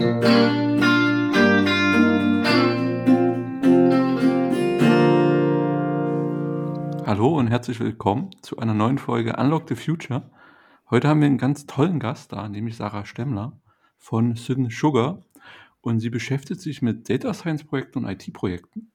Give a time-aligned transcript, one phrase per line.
[0.00, 0.16] Hallo
[7.36, 10.30] und herzlich willkommen zu einer neuen Folge Unlock the Future.
[10.88, 13.60] Heute haben wir einen ganz tollen Gast da, nämlich Sarah Stemmler
[13.98, 15.20] von Syn Sugar.
[15.82, 18.90] Und sie beschäftigt sich mit Data Science Projekten und IT-Projekten.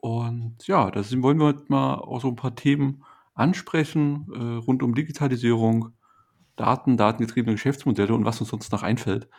[0.00, 4.82] Und ja, da wollen wir heute mal auch so ein paar Themen ansprechen äh, rund
[4.82, 5.94] um Digitalisierung,
[6.56, 9.30] Daten, datengetriebene Geschäftsmodelle und was uns sonst noch einfällt.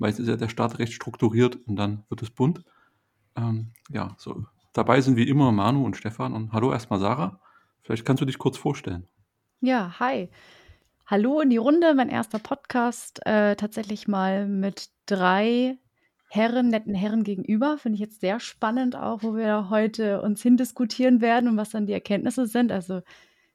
[0.00, 2.64] Meist ist ja der Staat recht strukturiert und dann wird es bunt.
[3.36, 4.44] Ähm, ja, so.
[4.72, 6.32] Dabei sind wie immer Manu und Stefan.
[6.32, 7.38] Und hallo erstmal Sarah.
[7.82, 9.06] Vielleicht kannst du dich kurz vorstellen.
[9.60, 10.30] Ja, hi.
[11.04, 13.20] Hallo in die Runde, mein erster Podcast.
[13.26, 15.76] Äh, tatsächlich mal mit drei
[16.30, 17.76] Herren, netten Herren gegenüber.
[17.76, 21.84] Finde ich jetzt sehr spannend auch, wo wir heute uns hindiskutieren werden und was dann
[21.84, 22.72] die Erkenntnisse sind.
[22.72, 23.02] Also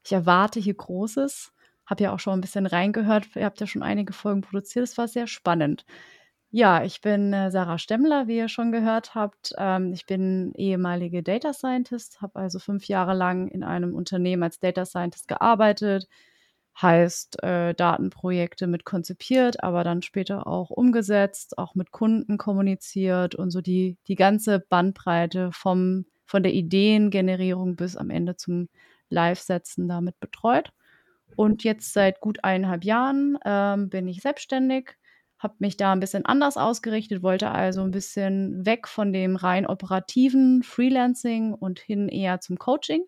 [0.03, 1.53] ich erwarte hier Großes.
[1.88, 3.36] Habe ja auch schon ein bisschen reingehört.
[3.36, 4.84] Ihr habt ja schon einige Folgen produziert.
[4.84, 5.86] Es war sehr spannend.
[6.58, 9.52] Ja, ich bin äh, Sarah Stemmler, wie ihr schon gehört habt.
[9.58, 14.58] Ähm, ich bin ehemalige Data Scientist, habe also fünf Jahre lang in einem Unternehmen als
[14.61, 16.08] Data Scientist gearbeitet.
[16.81, 23.52] Heißt, äh, Datenprojekte mit konzipiert, aber dann später auch umgesetzt, auch mit Kunden kommuniziert und
[23.52, 28.70] so die, die ganze Bandbreite vom, von der Ideengenerierung bis am Ende zum
[29.09, 30.72] Live-Setzen damit betreut.
[31.36, 34.95] Und jetzt seit gut eineinhalb Jahren ähm, bin ich selbstständig
[35.46, 39.68] habe mich da ein bisschen anders ausgerichtet, wollte also ein bisschen weg von dem rein
[39.68, 43.06] operativen Freelancing und hin eher zum Coaching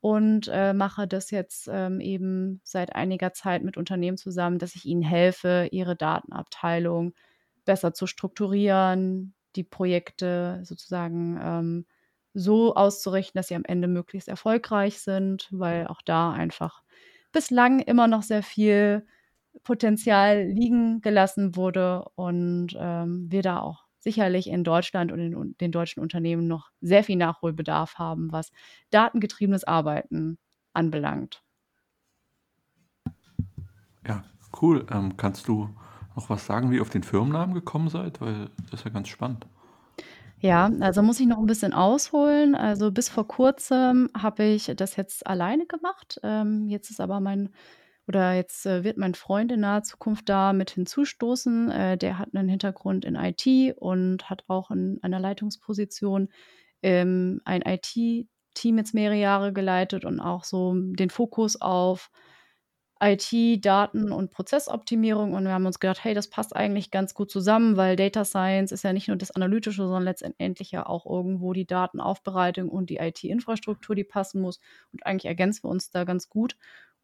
[0.00, 4.86] und äh, mache das jetzt ähm, eben seit einiger Zeit mit Unternehmen zusammen, dass ich
[4.86, 7.14] ihnen helfe, ihre Datenabteilung
[7.66, 11.86] besser zu strukturieren, die Projekte sozusagen ähm,
[12.32, 16.82] so auszurichten, dass sie am Ende möglichst erfolgreich sind, weil auch da einfach
[17.30, 19.04] bislang immer noch sehr viel
[19.68, 25.72] Potenzial liegen gelassen wurde und ähm, wir da auch sicherlich in Deutschland und in den
[25.72, 28.50] deutschen Unternehmen noch sehr viel Nachholbedarf haben, was
[28.88, 30.38] datengetriebenes Arbeiten
[30.72, 31.42] anbelangt.
[34.06, 34.24] Ja,
[34.62, 34.86] cool.
[34.90, 35.68] Ähm, kannst du
[36.16, 38.22] noch was sagen, wie ihr auf den Firmennamen gekommen seid?
[38.22, 39.46] Weil das ist ja ganz spannend.
[40.40, 42.54] Ja, also muss ich noch ein bisschen ausholen.
[42.54, 46.18] Also bis vor kurzem habe ich das jetzt alleine gemacht.
[46.22, 47.50] Ähm, jetzt ist aber mein
[48.08, 51.70] oder jetzt äh, wird mein Freund in naher Zukunft da mit hinzustoßen.
[51.70, 56.28] Äh, der hat einen Hintergrund in IT und hat auch in einer Leitungsposition
[56.82, 62.10] ähm, ein IT-Team jetzt mehrere Jahre geleitet und auch so den Fokus auf
[63.00, 65.34] IT, Daten und Prozessoptimierung.
[65.34, 68.72] Und wir haben uns gedacht, hey, das passt eigentlich ganz gut zusammen, weil Data Science
[68.72, 72.96] ist ja nicht nur das Analytische, sondern letztendlich ja auch irgendwo die Datenaufbereitung und die
[72.96, 74.58] IT-Infrastruktur, die passen muss.
[74.92, 76.56] Und eigentlich ergänzen wir uns da ganz gut.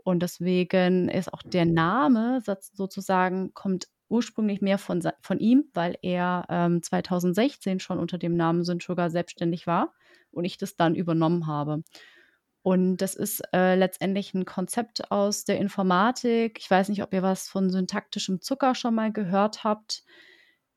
[0.05, 6.45] Und deswegen ist auch der Name sozusagen, kommt ursprünglich mehr von, von ihm, weil er
[6.51, 9.95] ähm, 2016 schon unter dem Namen Synsugar selbstständig war
[10.31, 11.83] und ich das dann übernommen habe.
[12.63, 16.59] Und das ist äh, letztendlich ein Konzept aus der Informatik.
[16.59, 20.05] Ich weiß nicht, ob ihr was von syntaktischem Zucker schon mal gehört habt.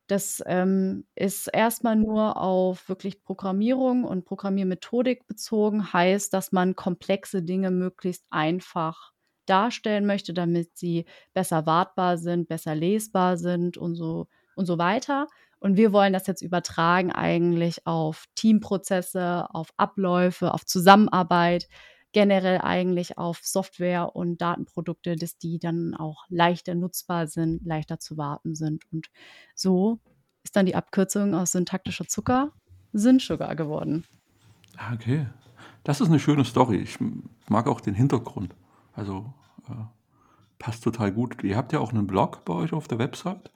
[0.06, 7.42] Das ähm, ist erstmal nur auf wirklich Programmierung und Programmiermethodik bezogen, heißt, dass man komplexe
[7.42, 9.12] Dinge möglichst einfach
[9.48, 11.04] darstellen möchte, damit sie
[11.34, 14.26] besser wartbar sind, besser lesbar sind und so
[14.56, 15.26] und so weiter.
[15.60, 21.68] Und wir wollen das jetzt übertragen eigentlich auf Teamprozesse, auf Abläufe, auf Zusammenarbeit,
[22.12, 28.16] generell eigentlich auf Software und Datenprodukte, dass die dann auch leichter nutzbar sind, leichter zu
[28.16, 28.84] warten sind.
[28.92, 29.08] Und
[29.54, 30.00] so
[30.44, 32.52] ist dann die Abkürzung aus syntaktischer Zucker
[32.92, 34.04] Synsugar geworden.
[34.76, 35.26] Ah, okay.
[35.84, 36.76] Das ist eine schöne Story.
[36.78, 36.98] Ich
[37.48, 38.54] mag auch den Hintergrund.
[38.98, 39.32] Also
[39.68, 39.84] äh,
[40.58, 41.44] passt total gut.
[41.44, 43.52] Ihr habt ja auch einen Blog bei euch auf der Website,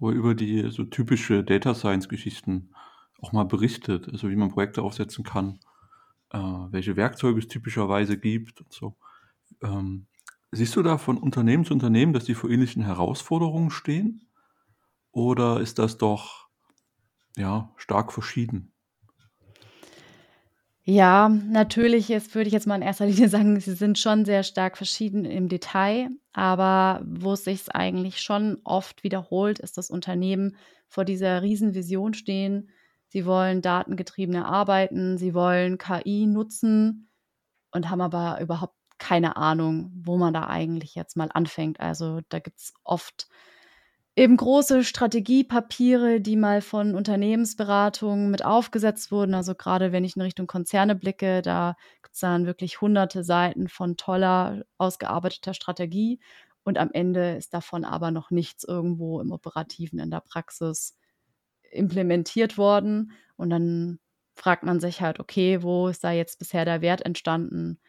[0.00, 2.74] wo ihr über die so typische Data Science Geschichten
[3.20, 5.60] auch mal berichtet, also wie man Projekte aufsetzen kann,
[6.30, 8.96] äh, welche Werkzeuge es typischerweise gibt und so.
[9.62, 10.08] Ähm,
[10.50, 14.26] siehst du da von Unternehmen zu Unternehmen, dass die vor ähnlichen Herausforderungen stehen?
[15.12, 16.48] Oder ist das doch
[17.36, 18.73] ja stark verschieden?
[20.86, 24.42] Ja, natürlich ist würde ich jetzt mal in erster Linie sagen, sie sind schon sehr
[24.42, 30.56] stark verschieden im Detail, aber wo es sich eigentlich schon oft wiederholt, ist, dass Unternehmen
[30.88, 32.70] vor dieser Riesenvision stehen.
[33.08, 37.08] Sie wollen datengetriebene arbeiten, sie wollen KI nutzen
[37.72, 41.80] und haben aber überhaupt keine Ahnung, wo man da eigentlich jetzt mal anfängt.
[41.80, 43.28] Also, da gibt es oft
[44.16, 49.34] eben große Strategiepapiere, die mal von Unternehmensberatungen mit aufgesetzt wurden.
[49.34, 53.68] Also gerade wenn ich in Richtung Konzerne blicke, da gibt es dann wirklich hunderte Seiten
[53.68, 56.20] von toller, ausgearbeiteter Strategie.
[56.64, 60.96] und am Ende ist davon aber noch nichts irgendwo im Operativen in der Praxis
[61.70, 63.12] implementiert worden.
[63.36, 64.00] Und dann
[64.34, 67.80] fragt man sich halt, okay, wo ist da jetzt bisher der Wert entstanden?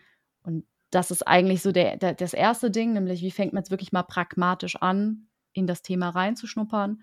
[0.44, 3.72] Und das ist eigentlich so der, der, das erste Ding, nämlich wie fängt man jetzt
[3.72, 7.02] wirklich mal pragmatisch an, in das Thema reinzuschnuppern.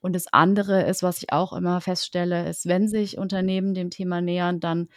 [0.00, 4.20] Und das andere ist, was ich auch immer feststelle, ist, wenn sich Unternehmen dem Thema
[4.20, 4.88] nähern, dann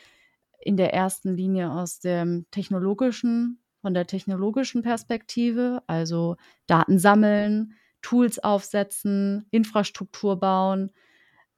[0.60, 6.38] in der ersten Linie aus dem technologischen, von der technologischen Perspektive, also
[6.68, 10.92] Daten sammeln, Tools aufsetzen, Infrastruktur bauen.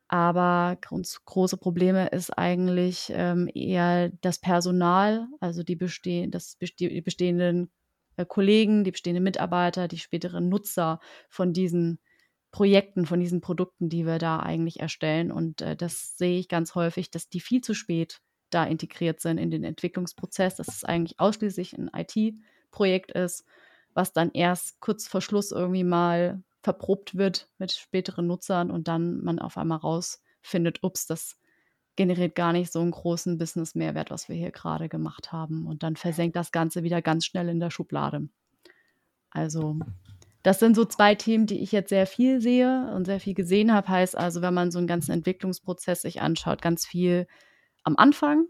[0.07, 7.69] Aber große Probleme ist eigentlich ähm, eher das Personal, also die, besteh das die bestehenden
[8.17, 11.99] äh, Kollegen, die bestehenden Mitarbeiter, die späteren Nutzer von diesen
[12.51, 15.31] Projekten, von diesen Produkten, die wir da eigentlich erstellen.
[15.31, 19.37] Und äh, das sehe ich ganz häufig, dass die viel zu spät da integriert sind
[19.37, 23.43] in den Entwicklungsprozess, dass es eigentlich ausschließlich ein IT-Projekt ist,
[23.93, 29.21] was dann erst kurz vor Schluss irgendwie mal verprobt wird mit späteren Nutzern und dann
[29.23, 31.37] man auf einmal rausfindet, ups, das
[31.95, 35.65] generiert gar nicht so einen großen Business-Mehrwert, was wir hier gerade gemacht haben.
[35.67, 38.27] Und dann versenkt das Ganze wieder ganz schnell in der Schublade.
[39.29, 39.77] Also
[40.43, 43.73] das sind so zwei Themen, die ich jetzt sehr viel sehe und sehr viel gesehen
[43.73, 43.87] habe.
[43.87, 47.27] Heißt also, wenn man so einen ganzen Entwicklungsprozess sich anschaut, ganz viel
[47.83, 48.45] am Anfang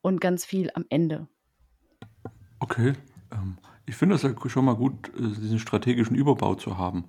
[0.00, 1.26] und ganz viel am Ende.
[2.60, 2.92] Okay.
[3.32, 7.06] Ähm, ich finde es ja schon mal gut, äh, diesen strategischen Überbau zu haben.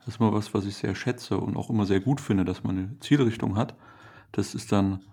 [0.00, 2.62] Das ist mal was, was ich sehr schätze und auch immer sehr gut finde, dass
[2.62, 3.74] man eine Zielrichtung hat.
[4.32, 5.04] Das ist dann,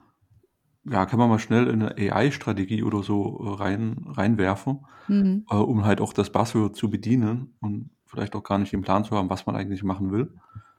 [0.85, 5.45] ja, kann man mal schnell in eine AI-Strategie oder so äh, rein, reinwerfen, mhm.
[5.49, 9.03] äh, um halt auch das Buzzword zu bedienen und vielleicht auch gar nicht den Plan
[9.03, 10.33] zu haben, was man eigentlich machen will,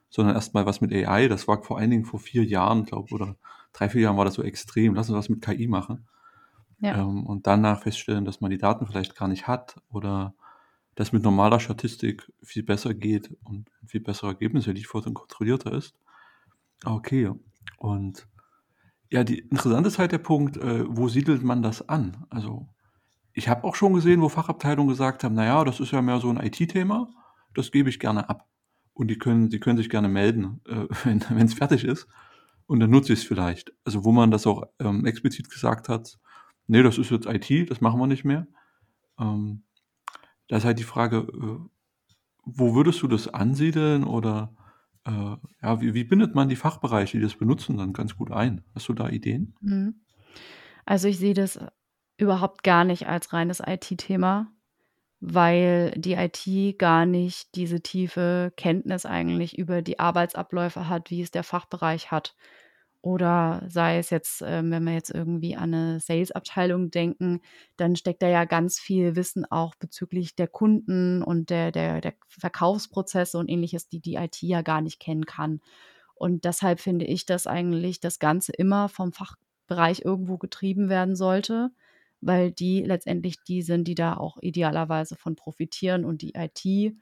[0.09, 1.27] sondern erstmal was mit AI.
[1.27, 3.35] Das war vor allen Dingen vor vier Jahren, glaube ich, oder
[3.73, 4.95] drei, vier Jahren war das so extrem.
[4.95, 6.07] Lass uns was mit KI machen.
[6.81, 7.01] Ja.
[7.01, 10.33] Ähm, und danach feststellen, dass man die Daten vielleicht gar nicht hat oder
[10.95, 15.95] dass mit normaler Statistik viel besser geht und viel bessere Ergebnisse liefert und kontrollierter ist.
[16.83, 17.31] Okay.
[17.77, 18.27] Und
[19.11, 22.25] ja, die interessante ist halt der Punkt, äh, wo siedelt man das an?
[22.29, 22.67] Also
[23.33, 26.29] ich habe auch schon gesehen, wo Fachabteilungen gesagt haben, naja, das ist ja mehr so
[26.29, 27.09] ein IT-Thema,
[27.53, 28.47] das gebe ich gerne ab.
[28.93, 30.87] Und die können, die können sich gerne melden, äh,
[31.29, 32.07] wenn es fertig ist.
[32.65, 33.73] Und dann nutze ich es vielleicht.
[33.83, 36.19] Also wo man das auch ähm, explizit gesagt hat,
[36.67, 38.47] nee, das ist jetzt IT, das machen wir nicht mehr.
[39.19, 39.63] Ähm,
[40.47, 41.69] da ist halt die Frage, äh,
[42.43, 44.53] wo würdest du das ansiedeln oder
[45.05, 48.63] äh, ja, wie, wie bindet man die Fachbereiche, die das benutzen, dann ganz gut ein?
[48.75, 49.55] Hast du da Ideen?
[49.61, 49.95] Mhm.
[50.85, 51.59] Also ich sehe das
[52.17, 54.51] überhaupt gar nicht als reines IT-Thema,
[55.19, 61.31] weil die IT gar nicht diese tiefe Kenntnis eigentlich über die Arbeitsabläufe hat, wie es
[61.31, 62.35] der Fachbereich hat.
[63.01, 67.39] Oder sei es jetzt, ähm, wenn wir jetzt irgendwie an eine Sales-Abteilung denken,
[67.77, 72.13] dann steckt da ja ganz viel Wissen auch bezüglich der Kunden und der, der, der
[72.27, 75.61] Verkaufsprozesse und ähnliches, die die IT ja gar nicht kennen kann.
[76.13, 81.71] Und deshalb finde ich, dass eigentlich das Ganze immer vom Fachbereich irgendwo getrieben werden sollte,
[82.19, 86.95] weil die letztendlich die sind, die da auch idealerweise von profitieren und die IT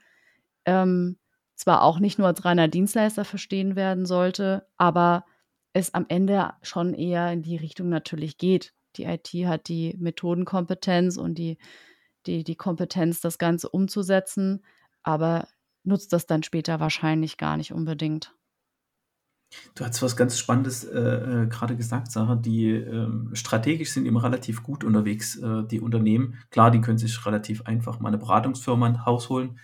[0.66, 1.18] ähm,
[1.56, 5.26] zwar auch nicht nur als reiner Dienstleister verstehen werden sollte, aber
[5.78, 8.74] es am Ende schon eher in die Richtung natürlich geht.
[8.96, 11.58] Die IT hat die Methodenkompetenz und die,
[12.26, 14.64] die, die Kompetenz, das Ganze umzusetzen,
[15.04, 15.48] aber
[15.84, 18.34] nutzt das dann später wahrscheinlich gar nicht unbedingt.
[19.76, 22.36] Du hast was ganz Spannendes äh, äh, gerade gesagt, Sarah.
[22.36, 26.40] Die ähm, strategisch sind immer relativ gut unterwegs, äh, die Unternehmen.
[26.50, 29.58] Klar, die können sich relativ einfach mal eine Beratungsfirma ins Haus holen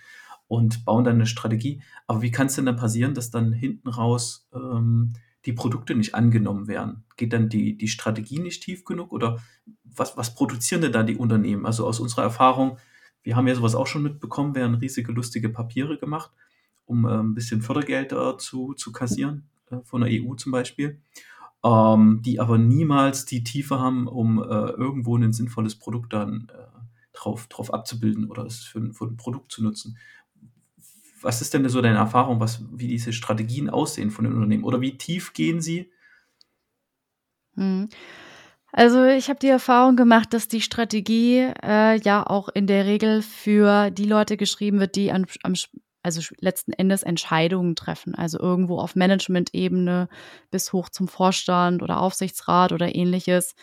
[0.46, 1.82] und bauen dann eine Strategie.
[2.06, 5.12] Aber wie kann es denn dann passieren, dass dann hinten raus ähm,
[5.46, 7.04] die Produkte nicht angenommen werden?
[7.16, 9.38] Geht dann die, die Strategie nicht tief genug oder
[9.84, 11.66] was, was produzieren denn da die Unternehmen?
[11.66, 12.78] Also aus unserer Erfahrung,
[13.22, 16.30] wir haben ja sowas auch schon mitbekommen, werden riesige lustige Papiere gemacht,
[16.84, 21.00] um äh, ein bisschen Fördergeld äh, zu, zu kassieren, äh, von der EU zum Beispiel,
[21.64, 26.74] ähm, die aber niemals die Tiefe haben, um äh, irgendwo ein sinnvolles Produkt dann äh,
[27.14, 29.96] drauf, drauf abzubilden oder es für, für ein Produkt zu nutzen.
[31.24, 34.64] Was ist denn so deine Erfahrung, was, wie diese Strategien aussehen von den Unternehmen?
[34.64, 35.90] Oder wie tief gehen sie?
[37.54, 37.88] Hm.
[38.72, 43.22] Also ich habe die Erfahrung gemacht, dass die Strategie äh, ja auch in der Regel
[43.22, 45.54] für die Leute geschrieben wird, die am, am
[46.02, 48.14] also letzten Endes Entscheidungen treffen.
[48.14, 50.08] Also irgendwo auf Management-Ebene
[50.50, 53.54] bis hoch zum Vorstand oder Aufsichtsrat oder ähnliches.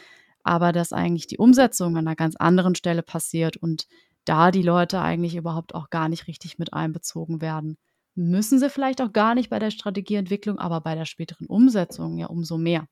[0.44, 3.88] Aber dass eigentlich die Umsetzung an einer ganz anderen Stelle passiert und
[4.31, 7.75] da die Leute eigentlich überhaupt auch gar nicht richtig mit einbezogen werden.
[8.15, 12.27] Müssen sie vielleicht auch gar nicht bei der Strategieentwicklung, aber bei der späteren Umsetzung ja
[12.27, 12.88] umso mehr.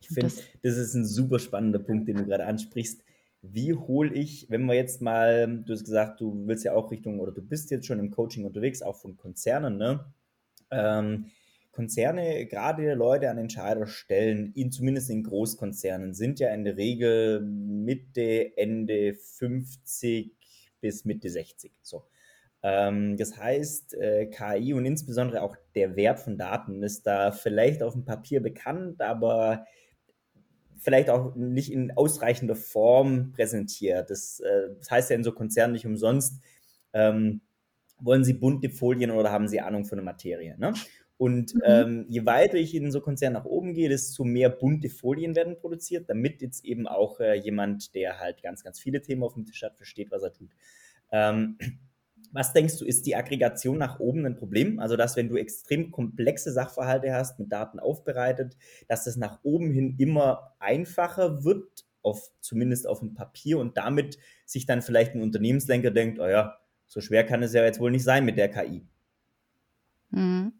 [0.00, 3.04] Ich finde, das, das, ist ein super spannender Punkt, den du gerade ansprichst.
[3.42, 7.20] wie hole ich, wenn wir jetzt mal, du hast gesagt, du willst ja auch Richtung,
[7.20, 10.04] oder du bist jetzt schon im Coaching unterwegs, auch von Konzernen, ne?
[10.72, 11.26] Ähm,
[11.78, 18.56] Konzerne, gerade Leute an Entscheiderstellen, in, zumindest in Großkonzernen, sind ja in der Regel Mitte,
[18.56, 20.32] Ende 50
[20.80, 21.70] bis Mitte 60.
[21.82, 22.02] So.
[22.64, 27.80] Ähm, das heißt, äh, KI und insbesondere auch der Wert von Daten ist da vielleicht
[27.84, 29.64] auf dem Papier bekannt, aber
[30.78, 34.10] vielleicht auch nicht in ausreichender Form präsentiert.
[34.10, 36.42] Das, äh, das heißt ja in so Konzernen nicht umsonst,
[36.92, 37.40] ähm,
[38.00, 40.56] wollen Sie bunte Folien oder haben Sie Ahnung von der Materie?
[40.58, 40.74] Ne?
[41.18, 41.60] Und mhm.
[41.64, 45.56] ähm, je weiter ich in so Konzernen nach oben gehe, desto mehr bunte Folien werden
[45.56, 49.44] produziert, damit jetzt eben auch äh, jemand, der halt ganz, ganz viele Themen auf dem
[49.44, 50.50] Tisch hat, versteht, was er tut.
[51.10, 51.58] Ähm,
[52.32, 54.78] was denkst du, ist die Aggregation nach oben ein Problem?
[54.78, 58.56] Also, dass wenn du extrem komplexe Sachverhalte hast, mit Daten aufbereitet,
[58.86, 64.18] dass das nach oben hin immer einfacher wird, auf, zumindest auf dem Papier und damit
[64.46, 67.90] sich dann vielleicht ein Unternehmenslenker denkt, oh ja, so schwer kann es ja jetzt wohl
[67.90, 68.86] nicht sein mit der KI.
[70.10, 70.52] Mhm.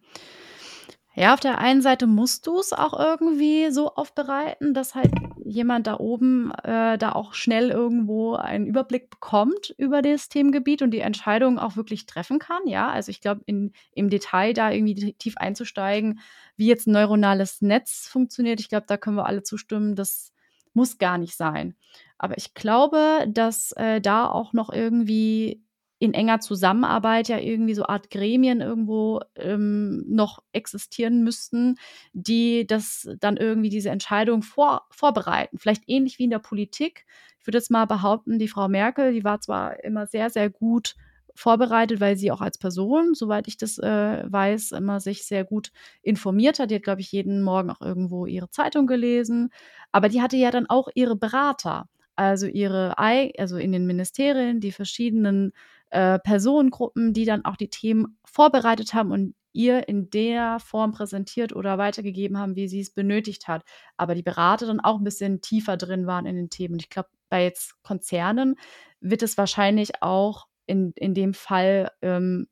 [1.18, 5.10] Ja, auf der einen Seite musst du es auch irgendwie so aufbereiten, dass halt
[5.44, 10.92] jemand da oben äh, da auch schnell irgendwo einen Überblick bekommt über das Themengebiet und
[10.92, 12.64] die Entscheidung auch wirklich treffen kann.
[12.66, 16.20] Ja, also ich glaube, im Detail da irgendwie tief einzusteigen,
[16.56, 20.32] wie jetzt ein neuronales Netz funktioniert, ich glaube, da können wir alle zustimmen, das
[20.72, 21.74] muss gar nicht sein.
[22.18, 25.64] Aber ich glaube, dass äh, da auch noch irgendwie
[25.98, 31.76] in enger Zusammenarbeit ja irgendwie so Art Gremien irgendwo ähm, noch existieren müssten,
[32.12, 35.58] die das dann irgendwie diese Entscheidung vor, vorbereiten.
[35.58, 37.04] Vielleicht ähnlich wie in der Politik.
[37.40, 40.94] Ich würde jetzt mal behaupten, die Frau Merkel, die war zwar immer sehr, sehr gut
[41.34, 45.70] vorbereitet, weil sie auch als Person, soweit ich das äh, weiß, immer sich sehr gut
[46.02, 46.70] informiert hat.
[46.70, 49.50] Die hat, glaube ich, jeden Morgen auch irgendwo ihre Zeitung gelesen.
[49.92, 54.72] Aber die hatte ja dann auch ihre Berater, also ihre, also in den Ministerien, die
[54.72, 55.52] verschiedenen
[55.90, 61.54] äh, Personengruppen, die dann auch die Themen vorbereitet haben und ihr in der Form präsentiert
[61.54, 63.62] oder weitergegeben haben, wie sie es benötigt hat.
[63.96, 66.74] Aber die Berater dann auch ein bisschen tiefer drin waren in den Themen.
[66.74, 68.56] Und ich glaube, bei jetzt Konzernen
[69.00, 72.46] wird es wahrscheinlich auch in, in dem Fall ähm,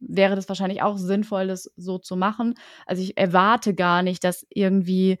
[0.00, 2.54] wäre das wahrscheinlich auch sinnvoll, das so zu machen.
[2.84, 5.18] Also ich erwarte gar nicht, dass irgendwie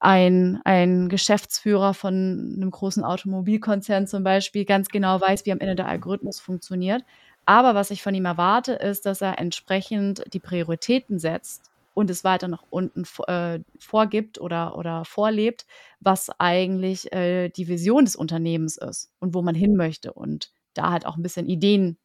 [0.00, 5.76] ein, ein Geschäftsführer von einem großen Automobilkonzern zum Beispiel ganz genau weiß, wie am Ende
[5.76, 7.04] der Algorithmus funktioniert.
[7.44, 12.24] Aber was ich von ihm erwarte, ist, dass er entsprechend die Prioritäten setzt und es
[12.24, 15.66] weiter nach unten äh, vorgibt oder, oder vorlebt,
[16.00, 20.90] was eigentlich äh, die Vision des Unternehmens ist und wo man hin möchte und da
[20.92, 21.98] halt auch ein bisschen Ideen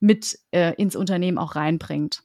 [0.00, 2.23] mit äh, ins Unternehmen auch reinbringt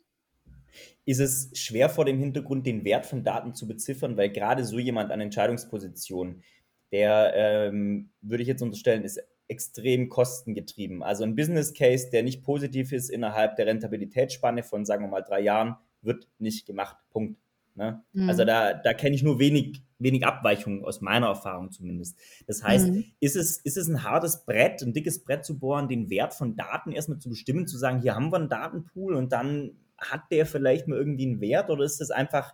[1.10, 4.78] ist es schwer vor dem Hintergrund, den Wert von Daten zu beziffern, weil gerade so
[4.78, 6.44] jemand an Entscheidungspositionen,
[6.92, 11.02] der, ähm, würde ich jetzt unterstellen, ist extrem kostengetrieben.
[11.02, 15.24] Also ein Business Case, der nicht positiv ist innerhalb der Rentabilitätsspanne von, sagen wir mal,
[15.24, 16.98] drei Jahren, wird nicht gemacht.
[17.10, 17.40] Punkt.
[17.74, 18.04] Ne?
[18.14, 18.30] Mhm.
[18.30, 22.20] Also da, da kenne ich nur wenig, wenig Abweichungen aus meiner Erfahrung zumindest.
[22.46, 23.06] Das heißt, mhm.
[23.20, 26.56] ist, es, ist es ein hartes Brett, ein dickes Brett zu bohren, den Wert von
[26.56, 30.46] Daten erstmal zu bestimmen, zu sagen, hier haben wir einen Datenpool und dann hat der
[30.46, 32.54] vielleicht mal irgendwie einen Wert oder ist das einfach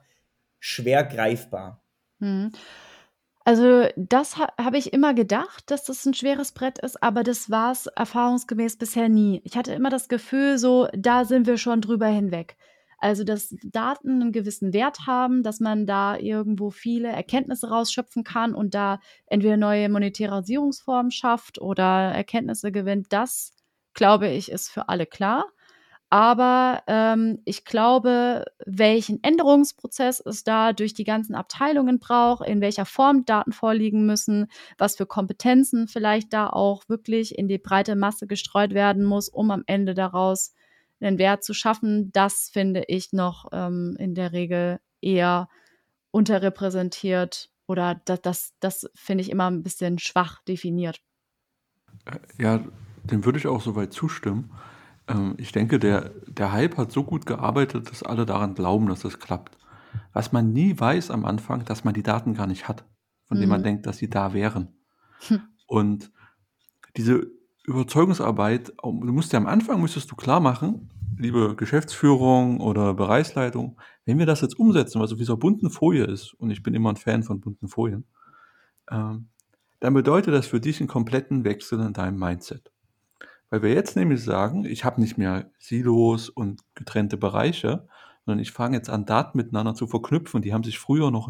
[0.60, 1.84] schwer greifbar?
[2.20, 2.52] Hm.
[3.48, 7.52] Also das ha habe ich immer gedacht, dass das ein schweres Brett ist, aber das
[7.52, 9.42] war es erfahrungsgemäß bisher nie.
[9.44, 12.58] Ich hatte immer das Gefühl, so da sind wir schon drüber hinweg.
[12.98, 18.56] Also, dass Daten einen gewissen Wert haben, dass man da irgendwo viele Erkenntnisse rausschöpfen kann
[18.56, 23.54] und da entweder neue Monetarisierungsformen schafft oder Erkenntnisse gewinnt, das,
[23.94, 25.46] glaube ich, ist für alle klar.
[26.10, 32.86] Aber ähm, ich glaube, welchen Änderungsprozess es da durch die ganzen Abteilungen braucht, in welcher
[32.86, 34.48] Form Daten vorliegen müssen,
[34.78, 39.52] was für Kompetenzen vielleicht da auch wirklich in die breite Masse gestreut werden muss, um
[39.52, 40.54] am Ende daraus
[41.02, 45.50] einen Wert zu schaffen, das finde ich noch ähm, in der Regel eher
[46.12, 51.02] unterrepräsentiert oder das, das, das finde ich immer ein bisschen schwach definiert.
[52.38, 52.64] Ja,
[53.04, 54.52] dem würde ich auch soweit zustimmen.
[55.08, 59.04] Ähm, ich denke, der, der Hype hat so gut gearbeitet, dass alle daran glauben, dass
[59.04, 59.58] es klappt.
[60.14, 62.86] Was man nie weiß am Anfang, dass man die Daten gar nicht hat,
[63.28, 63.66] von denen man mhm.
[63.66, 64.70] denkt, dass sie da wären.
[65.28, 65.42] Hm.
[65.68, 66.12] Und
[66.98, 67.28] diese
[67.66, 74.20] Überzeugungsarbeit, du musst ja am Anfang müsstest du klar machen, liebe Geschäftsführung oder Bereichsleitung, wenn
[74.20, 76.98] wir das jetzt umsetzen, was auf dieser bunten Folie ist, und ich bin immer ein
[76.98, 78.06] Fan von bunten Folien,
[78.92, 79.30] ähm,
[79.80, 82.72] dann bedeutet das für dich einen kompletten Wechsel in deinem Mindset.
[83.56, 87.88] Weil wir jetzt nämlich sagen, ich habe nicht mehr Silos und getrennte Bereiche,
[88.26, 90.42] sondern ich fange jetzt an, Daten miteinander zu verknüpfen.
[90.42, 91.30] Die haben sich früher noch,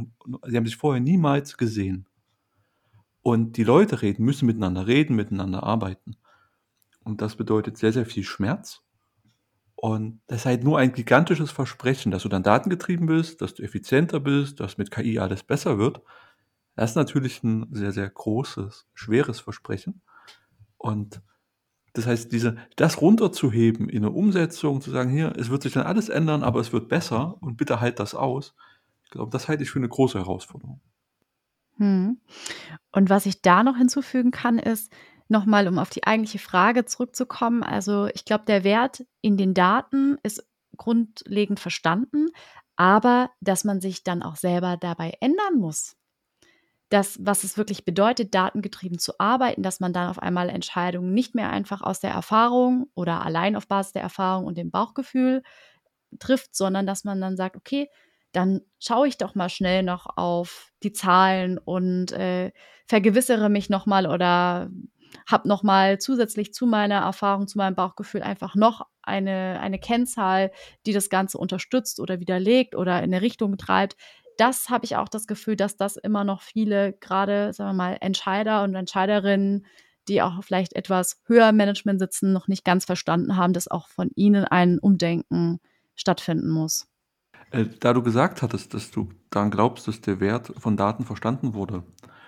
[0.50, 2.08] die haben sich vorher niemals gesehen.
[3.22, 6.15] Und die Leute reden, müssen miteinander reden, miteinander arbeiten.
[7.03, 8.82] Und das bedeutet sehr, sehr viel Schmerz.
[9.75, 13.62] Und das ist halt nur ein gigantisches Versprechen, dass du dann datengetrieben bist, dass du
[13.62, 16.01] effizienter bist, dass mit KI alles besser wird.
[16.75, 20.01] Das ist natürlich ein sehr, sehr großes, schweres Versprechen.
[20.79, 21.22] Und
[21.95, 25.85] das heißt, diese, das runterzuheben in eine Umsetzung, zu sagen, hier, es wird sich dann
[25.85, 28.53] alles ändern, aber es wird besser und bitte halt das aus.
[29.03, 30.81] Ich glaube, das halte ich für eine große Herausforderung.
[31.77, 32.19] Hm.
[32.91, 34.91] Und was ich da noch hinzufügen kann, ist,
[35.27, 37.63] nochmal, um auf die eigentliche Frage zurückzukommen.
[37.63, 40.45] Also ich glaube, der Wert in den Daten ist
[40.77, 42.27] grundlegend verstanden,
[42.75, 45.95] aber dass man sich dann auch selber dabei ändern muss.
[46.89, 51.34] Das, was es wirklich bedeutet, datengetrieben zu arbeiten, dass man dann auf einmal Entscheidungen nicht
[51.34, 55.42] mehr einfach aus der Erfahrung oder allein auf Basis der Erfahrung und dem Bauchgefühl
[56.20, 57.89] trifft, sondern dass man dann sagt, okay,
[58.32, 62.51] dann schaue ich doch mal schnell noch auf die Zahlen und äh,
[62.86, 64.70] vergewissere mich nochmal oder
[65.27, 70.51] habe nochmal zusätzlich zu meiner Erfahrung, zu meinem Bauchgefühl einfach noch eine, eine Kennzahl,
[70.86, 73.96] die das Ganze unterstützt oder widerlegt oder in eine Richtung treibt.
[74.38, 77.98] Das habe ich auch das Gefühl, dass das immer noch viele, gerade, sagen wir mal,
[78.01, 79.65] Entscheider und Entscheiderinnen,
[80.08, 83.88] die auch vielleicht etwas höher im Management sitzen, noch nicht ganz verstanden haben, dass auch
[83.88, 85.60] von ihnen ein Umdenken
[85.96, 86.88] stattfinden muss.
[87.51, 91.54] Äh, da du gesagt hattest, dass du daran glaubst, dass der Wert von Daten verstanden
[91.54, 91.84] wurde,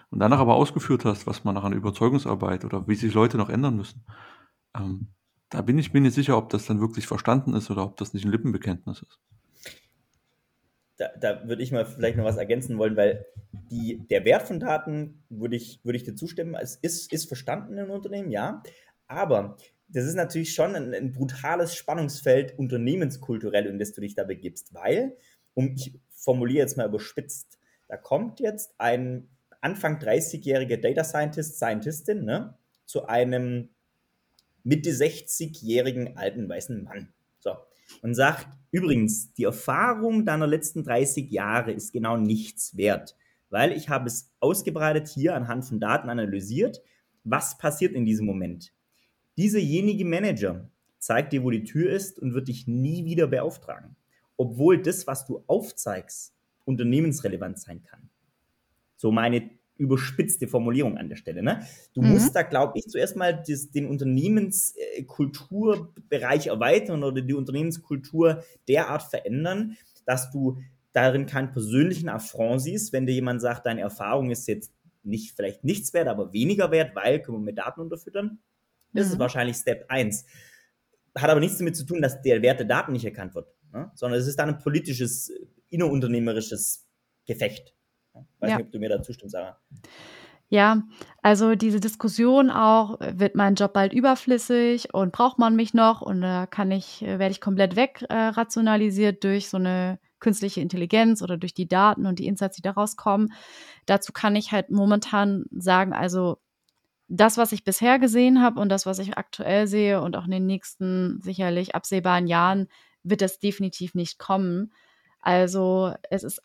[0.09, 3.49] und danach aber ausgeführt hast, was man nach einer Überzeugungsarbeit oder wie sich Leute noch
[3.49, 4.05] ändern müssen,
[4.75, 5.09] ähm,
[5.49, 8.13] da bin ich mir nicht sicher, ob das dann wirklich verstanden ist oder ob das
[8.13, 9.19] nicht ein Lippenbekenntnis ist.
[10.97, 13.25] Da, da würde ich mal vielleicht noch was ergänzen wollen, weil
[13.71, 17.77] die, der Wert von Daten, würde ich, würde ich dir zustimmen, es ist, ist verstanden
[17.77, 18.63] im Unternehmen, ja.
[19.07, 24.23] Aber das ist natürlich schon ein, ein, brutales Spannungsfeld unternehmenskulturell, in das du dich da
[24.23, 25.15] begibst, weil,
[25.53, 29.29] um ich formuliere jetzt mal überspitzt, da kommt jetzt ein
[29.61, 33.69] Anfang 30-jährige Data Scientist, Scientistin, ne, zu einem
[34.63, 37.13] Mitte 60-jährigen alten weißen Mann.
[38.01, 43.15] Und sagt, übrigens, die Erfahrung deiner letzten 30 Jahre ist genau nichts wert,
[43.49, 46.81] weil ich habe es ausgebreitet hier anhand von Daten analysiert.
[47.23, 48.73] Was passiert in diesem Moment?
[49.37, 50.69] Dieserjenige Manager
[50.99, 53.95] zeigt dir, wo die Tür ist und wird dich nie wieder beauftragen.
[54.35, 56.33] Obwohl das, was du aufzeigst,
[56.65, 58.09] unternehmensrelevant sein kann.
[58.97, 61.41] So meine überspitzte Formulierung an der Stelle.
[61.43, 61.65] Ne?
[61.93, 62.11] Du mhm.
[62.11, 69.77] musst da, glaube ich, zuerst mal das, den Unternehmenskulturbereich erweitern oder die Unternehmenskultur derart verändern,
[70.05, 70.57] dass du
[70.93, 74.71] darin keinen persönlichen Affront siehst, wenn dir jemand sagt, deine Erfahrung ist jetzt
[75.03, 78.39] nicht vielleicht nichts wert, aber weniger wert, weil können wir mit Daten unterfüttern.
[78.93, 79.13] Das mhm.
[79.13, 80.25] ist wahrscheinlich Step 1.
[81.15, 83.91] Hat aber nichts damit zu tun, dass der Wert der Daten nicht erkannt wird, ne?
[83.95, 85.31] sondern es ist dann ein politisches,
[85.69, 86.87] innerunternehmerisches
[87.25, 87.73] Gefecht.
[88.39, 88.57] Weiß ja.
[88.57, 89.57] nicht, ob du mir da zustimmst, Sarah.
[90.49, 90.83] Ja,
[91.21, 96.21] also diese Diskussion auch, wird mein Job bald überflüssig und braucht man mich noch und
[96.21, 101.53] da kann ich, werde ich komplett wegrationalisiert äh, durch so eine künstliche Intelligenz oder durch
[101.53, 103.33] die Daten und die Insights, die daraus kommen.
[103.85, 106.37] Dazu kann ich halt momentan sagen, also
[107.09, 110.31] das, was ich bisher gesehen habe und das, was ich aktuell sehe und auch in
[110.31, 112.67] den nächsten sicherlich absehbaren Jahren,
[113.03, 114.73] wird das definitiv nicht kommen.
[115.19, 116.41] Also es ist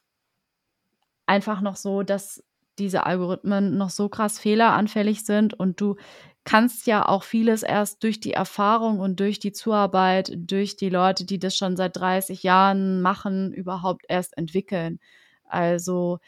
[1.26, 2.42] einfach noch so, dass
[2.78, 5.96] diese Algorithmen noch so krass fehleranfällig sind und du
[6.44, 11.24] kannst ja auch vieles erst durch die Erfahrung und durch die Zuarbeit, durch die Leute,
[11.24, 14.98] die das schon seit 30 Jahren machen, überhaupt erst entwickeln.
[15.44, 16.18] Also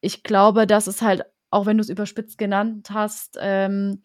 [0.00, 4.02] ich glaube, dass es halt, auch wenn du es überspitzt genannt hast, ähm,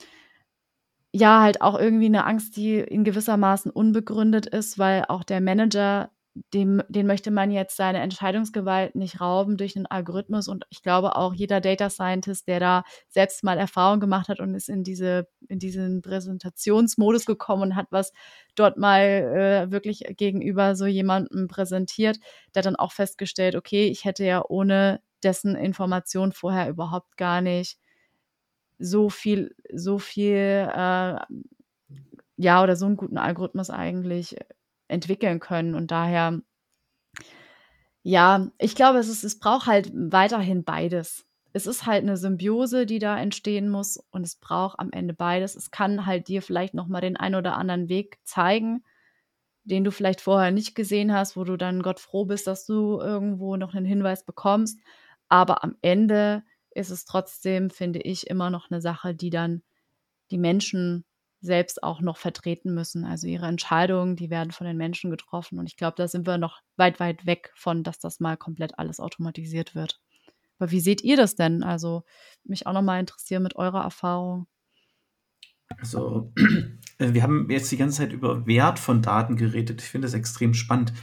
[1.12, 6.12] ja, halt auch irgendwie eine Angst, die in gewissermaßen unbegründet ist, weil auch der Manager
[6.54, 10.48] dem, den möchte man jetzt seine Entscheidungsgewalt nicht rauben durch einen Algorithmus.
[10.48, 14.54] Und ich glaube auch jeder Data Scientist, der da selbst mal Erfahrung gemacht hat und
[14.56, 18.12] ist in diese, in diesen Präsentationsmodus gekommen und hat was
[18.56, 22.20] dort mal äh, wirklich gegenüber so jemandem präsentiert,
[22.56, 27.78] der dann auch festgestellt, okay, ich hätte ja ohne dessen Information vorher überhaupt gar nicht
[28.80, 31.20] so viel, so viel, äh,
[32.38, 34.38] ja, oder so einen guten Algorithmus eigentlich
[34.90, 35.76] entwickeln können.
[35.76, 36.42] Und daher,
[38.04, 41.26] ja, ich glaube, es, ist, es braucht halt weiterhin beides.
[41.52, 45.56] Es ist halt eine Symbiose, die da entstehen muss und es braucht am Ende beides.
[45.56, 48.84] Es kann halt dir vielleicht nochmal den ein oder anderen Weg zeigen,
[49.64, 53.00] den du vielleicht vorher nicht gesehen hast, wo du dann Gott froh bist, dass du
[53.00, 54.80] irgendwo noch einen Hinweis bekommst.
[55.28, 59.64] Aber am Ende ist es trotzdem, finde ich, immer noch eine Sache, die dann
[60.32, 61.04] die Menschen
[61.42, 63.06] selbst auch noch vertreten müssen.
[63.06, 65.58] Also ihre Entscheidungen, die werden von den Menschen getroffen.
[65.58, 68.78] Und ich glaube, da sind wir noch weit, weit weg von, dass das mal komplett
[68.78, 70.00] alles automatisiert wird.
[70.60, 71.64] Aber wie seht ihr das denn?
[71.64, 72.04] Also
[72.44, 74.48] mich auch nochmal interessieren mit eurer Erfahrung.
[75.78, 76.34] Also,
[76.98, 79.82] äh, wir haben jetzt die ganze Zeit über Wert von Daten geredet.
[79.82, 80.94] Ich finde das extrem spannend,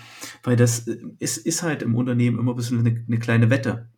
[0.42, 3.88] weil das äh, ist, ist halt im Unternehmen immer ein bisschen eine, eine kleine Wette.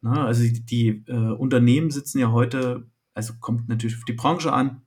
[0.00, 0.20] Na, ne?
[0.24, 4.82] also die, die äh, Unternehmen sitzen ja heute, also kommt natürlich auf die Branche an.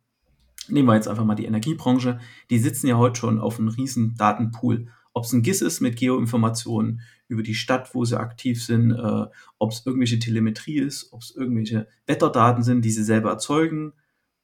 [0.67, 2.19] Nehmen wir jetzt einfach mal die Energiebranche.
[2.49, 4.87] Die sitzen ja heute schon auf einem riesen Datenpool.
[5.13, 9.25] Ob es ein GIS ist mit Geoinformationen über die Stadt, wo sie aktiv sind, äh,
[9.57, 13.93] ob es irgendwelche Telemetrie ist, ob es irgendwelche Wetterdaten sind, die sie selber erzeugen,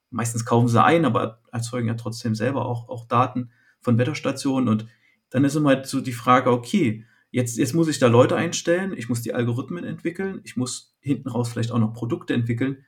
[0.09, 4.69] meistens kaufen sie ein, aber erzeugen ja trotzdem selber auch, auch Daten von Wetterstationen.
[4.69, 4.87] Und
[5.29, 9.09] dann ist immer so die Frage, okay, jetzt, jetzt muss ich da Leute einstellen, ich
[9.09, 12.85] muss die Algorithmen entwickeln, ich muss hinten raus vielleicht auch noch Produkte entwickeln.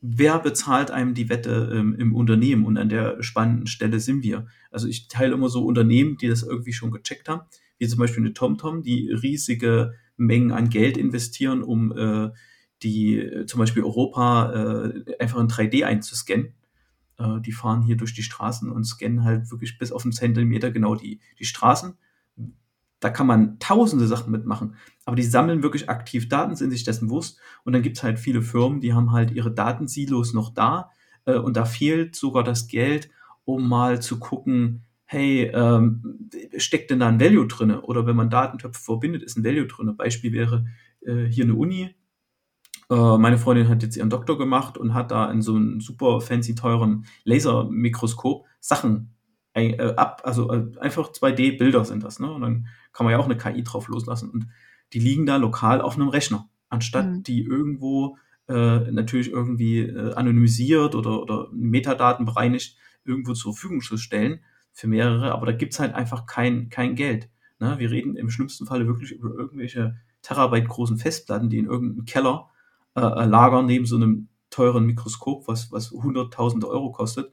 [0.00, 2.64] Wer bezahlt einem die Wette ähm, im Unternehmen?
[2.64, 4.46] Und an der spannenden Stelle sind wir.
[4.70, 7.42] Also ich teile immer so Unternehmen, die das irgendwie schon gecheckt haben,
[7.78, 12.30] wie zum Beispiel eine TomTom, die riesige Mengen an Geld investieren, um äh,
[12.82, 16.54] die äh, zum Beispiel Europa äh, einfach in 3D einzuscannen
[17.18, 20.70] äh, die fahren hier durch die Straßen und scannen halt wirklich bis auf einen Zentimeter
[20.70, 21.96] genau die, die Straßen.
[23.00, 27.08] Da kann man tausende Sachen mitmachen, aber die sammeln wirklich aktiv Daten, sind sich dessen
[27.08, 27.38] bewusst.
[27.64, 30.90] Und dann gibt es halt viele Firmen, die haben halt ihre Datensilos noch da
[31.24, 33.10] äh, und da fehlt sogar das Geld,
[33.44, 37.70] um mal zu gucken, hey, ähm, steckt denn da ein Value drin?
[37.70, 39.96] Oder wenn man Datentöpfe verbindet, ist ein Value drin.
[39.96, 40.66] Beispiel wäre
[41.00, 41.94] äh, hier eine Uni,
[42.90, 46.20] äh, meine Freundin hat jetzt ihren Doktor gemacht und hat da in so einem super
[46.20, 49.14] fancy teuren Lasermikroskop Sachen
[49.54, 52.30] äh, ab, also äh, einfach 2D-Bilder sind das, ne?
[52.30, 52.66] Und dann
[52.98, 54.28] kann man ja auch eine KI drauf loslassen.
[54.28, 54.48] Und
[54.92, 57.22] die liegen da lokal auf einem Rechner, anstatt mhm.
[57.22, 63.98] die irgendwo äh, natürlich irgendwie äh, anonymisiert oder, oder Metadaten bereinigt irgendwo zur Verfügung zu
[63.98, 64.40] stellen
[64.72, 67.30] für mehrere, aber da gibt's halt einfach kein, kein Geld.
[67.60, 67.78] Ne?
[67.78, 72.50] Wir reden im schlimmsten Falle wirklich über irgendwelche Terabyte großen Festplatten, die in irgendeinem Keller
[72.96, 77.30] äh, äh, lagern neben so einem teuren Mikroskop, was, was 100.000 Euro kostet,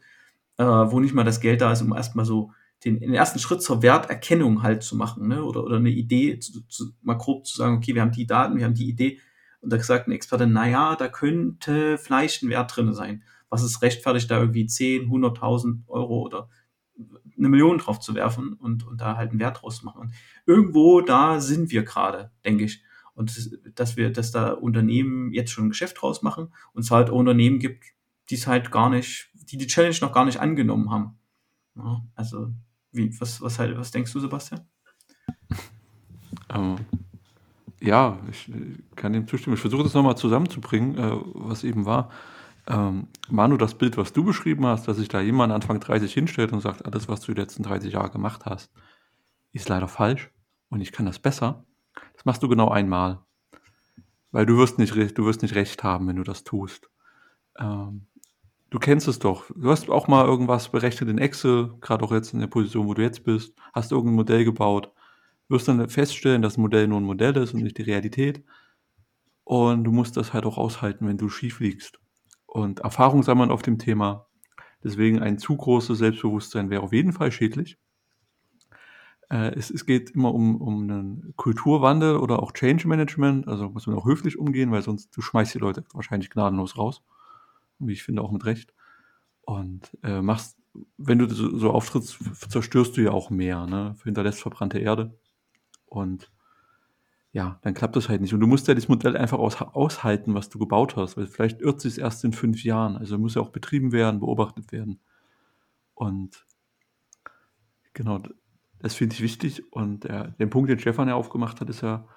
[0.58, 2.52] äh, wo nicht mal das Geld da ist, um erstmal so
[2.86, 5.44] den, den ersten Schritt zur Werterkennung halt zu machen, ne?
[5.44, 8.58] oder, oder eine Idee, zu, zu, mal grob zu sagen, okay, wir haben die Daten,
[8.58, 9.20] wir haben die Idee,
[9.62, 13.24] und da sagt ein Experte, naja, da könnte vielleicht ein Wert drin sein.
[13.50, 16.50] Was ist rechtfertigt, da irgendwie 10, 100.000 Euro oder
[17.36, 20.02] eine Million drauf zu werfen und, und da halt einen Wert draus zu machen.
[20.02, 20.14] Und
[20.46, 22.84] irgendwo da sind wir gerade, denke ich.
[23.16, 27.10] Und dass wir, dass da Unternehmen jetzt schon ein Geschäft draus machen und es halt
[27.10, 27.86] Unternehmen gibt,
[28.30, 31.18] die es halt gar nicht, die die Challenge noch gar nicht angenommen haben.
[31.76, 32.54] Ja, also,
[32.96, 34.62] wie, was, was halt, was denkst du, Sebastian?
[36.54, 36.78] Ähm,
[37.82, 38.52] ja, ich
[38.96, 39.56] kann dem zustimmen.
[39.56, 42.10] Ich versuche das nochmal zusammenzubringen, äh, was eben war.
[42.68, 46.52] Ähm, Manu, das Bild, was du beschrieben hast, dass sich da jemand Anfang 30 hinstellt
[46.52, 48.72] und sagt, alles, was du die letzten 30 Jahre gemacht hast,
[49.52, 50.32] ist leider falsch
[50.70, 51.66] und ich kann das besser.
[52.14, 53.24] Das machst du genau einmal.
[54.32, 56.90] Weil du wirst nicht, du wirst nicht recht haben, wenn du das tust.
[57.58, 58.08] Ähm,
[58.76, 59.46] du kennst es doch.
[59.56, 62.94] Du hast auch mal irgendwas berechnet in Excel, gerade auch jetzt in der Position, wo
[62.94, 64.92] du jetzt bist, hast irgendein Modell gebaut,
[65.48, 68.44] wirst dann feststellen, dass ein Modell nur ein Modell ist und nicht die Realität.
[69.46, 72.02] Und du musst das halt auch aushalten, wenn du schief liegst.
[72.48, 74.28] Und Erfahrung sammeln auf dem Thema.
[74.84, 77.78] Deswegen ein zu großes Selbstbewusstsein wäre auf jeden Fall schädlich.
[79.30, 83.48] Äh, es, es geht immer um, um einen Kulturwandel oder auch Change Management.
[83.48, 87.02] Also muss man auch höflich umgehen, weil sonst du schmeißt die Leute wahrscheinlich gnadenlos raus.
[87.80, 88.74] Wie ich finde, auch mit Recht.
[89.42, 90.58] Und äh, machst,
[90.98, 92.18] wenn du so, so auftrittst,
[92.50, 93.96] zerstörst du ja auch mehr, ne?
[94.04, 95.18] Hinterlässt verbrannte Erde.
[95.86, 96.32] Und
[97.32, 98.34] ja, dann klappt das halt nicht.
[98.34, 101.62] Und du musst ja das Modell einfach aus, aushalten, was du gebaut hast, weil vielleicht
[101.62, 102.96] irrt sich erst in fünf Jahren.
[102.96, 105.02] Also muss ja auch betrieben werden, beobachtet werden.
[105.94, 106.46] Und
[107.94, 108.22] genau,
[108.80, 109.74] das finde ich wichtig.
[109.74, 112.08] Und der, den Punkt, den Stefan ja aufgemacht hat, ist ja,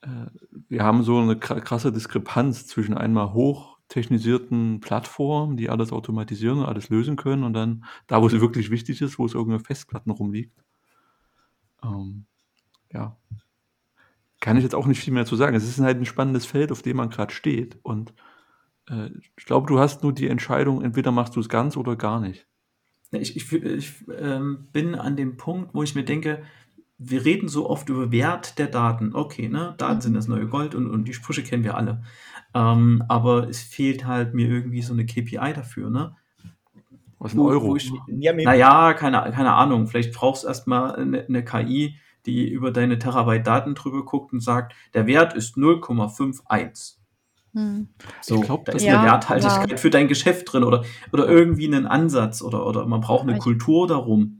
[0.00, 0.26] äh,
[0.68, 3.34] wir haben so eine krasse Diskrepanz zwischen einmal
[3.88, 8.70] hochtechnisierten Plattformen, die alles automatisieren und alles lösen können, und dann da, wo es wirklich
[8.70, 10.62] wichtig ist, wo es irgendeine Festplatten rumliegt.
[11.82, 12.26] Ähm,
[12.92, 13.16] ja.
[14.40, 15.56] Kann ich jetzt auch nicht viel mehr zu sagen.
[15.56, 17.78] Es ist halt ein spannendes Feld, auf dem man gerade steht.
[17.82, 18.14] Und
[18.88, 22.20] äh, ich glaube, du hast nur die Entscheidung, entweder machst du es ganz oder gar
[22.20, 22.46] nicht.
[23.10, 26.42] Ich, ich, ich ähm, bin an dem Punkt, wo ich mir denke,
[26.98, 29.14] wir reden so oft über Wert der Daten.
[29.14, 29.74] Okay, ne?
[29.78, 32.02] Daten sind das neue Gold und, und die Sprüche kennen wir alle.
[32.54, 36.16] Ähm, aber es fehlt halt mir irgendwie so eine KPI dafür, ne?
[37.20, 37.76] Was ein Euro?
[37.76, 39.86] Ich, ja, naja, keine, keine Ahnung.
[39.86, 44.40] Vielleicht brauchst du erstmal eine, eine KI, die über deine Terabyte Daten drüber guckt und
[44.40, 46.96] sagt, der Wert ist 0,51.
[47.54, 47.88] Hm.
[48.20, 49.76] So, ich glaube, da ist ja, eine Werthaltigkeit ja.
[49.76, 53.86] für dein Geschäft drin oder, oder irgendwie einen Ansatz oder, oder man braucht eine Kultur
[53.86, 54.37] darum,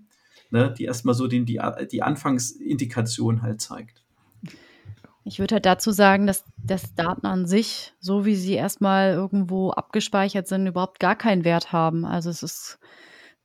[0.51, 4.03] ne, die erstmal so den, die, die Anfangsindikation halt zeigt.
[5.25, 9.71] Ich würde halt dazu sagen, dass, dass Daten an sich, so wie sie erstmal irgendwo
[9.71, 12.07] abgespeichert sind, überhaupt gar keinen Wert haben.
[12.07, 12.79] Also es ist,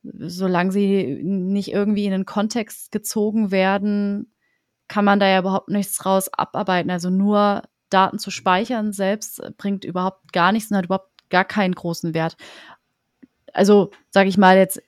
[0.01, 4.33] solange sie nicht irgendwie in einen Kontext gezogen werden,
[4.87, 6.89] kann man da ja überhaupt nichts raus abarbeiten.
[6.89, 11.75] Also nur Daten zu speichern selbst bringt überhaupt gar nichts und hat überhaupt gar keinen
[11.75, 12.37] großen Wert.
[13.51, 14.81] Also sage ich mal jetzt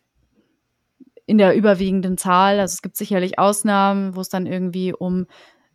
[1.25, 2.59] in der überwiegenden Zahl.
[2.59, 5.25] Also es gibt sicherlich Ausnahmen, wo es dann irgendwie um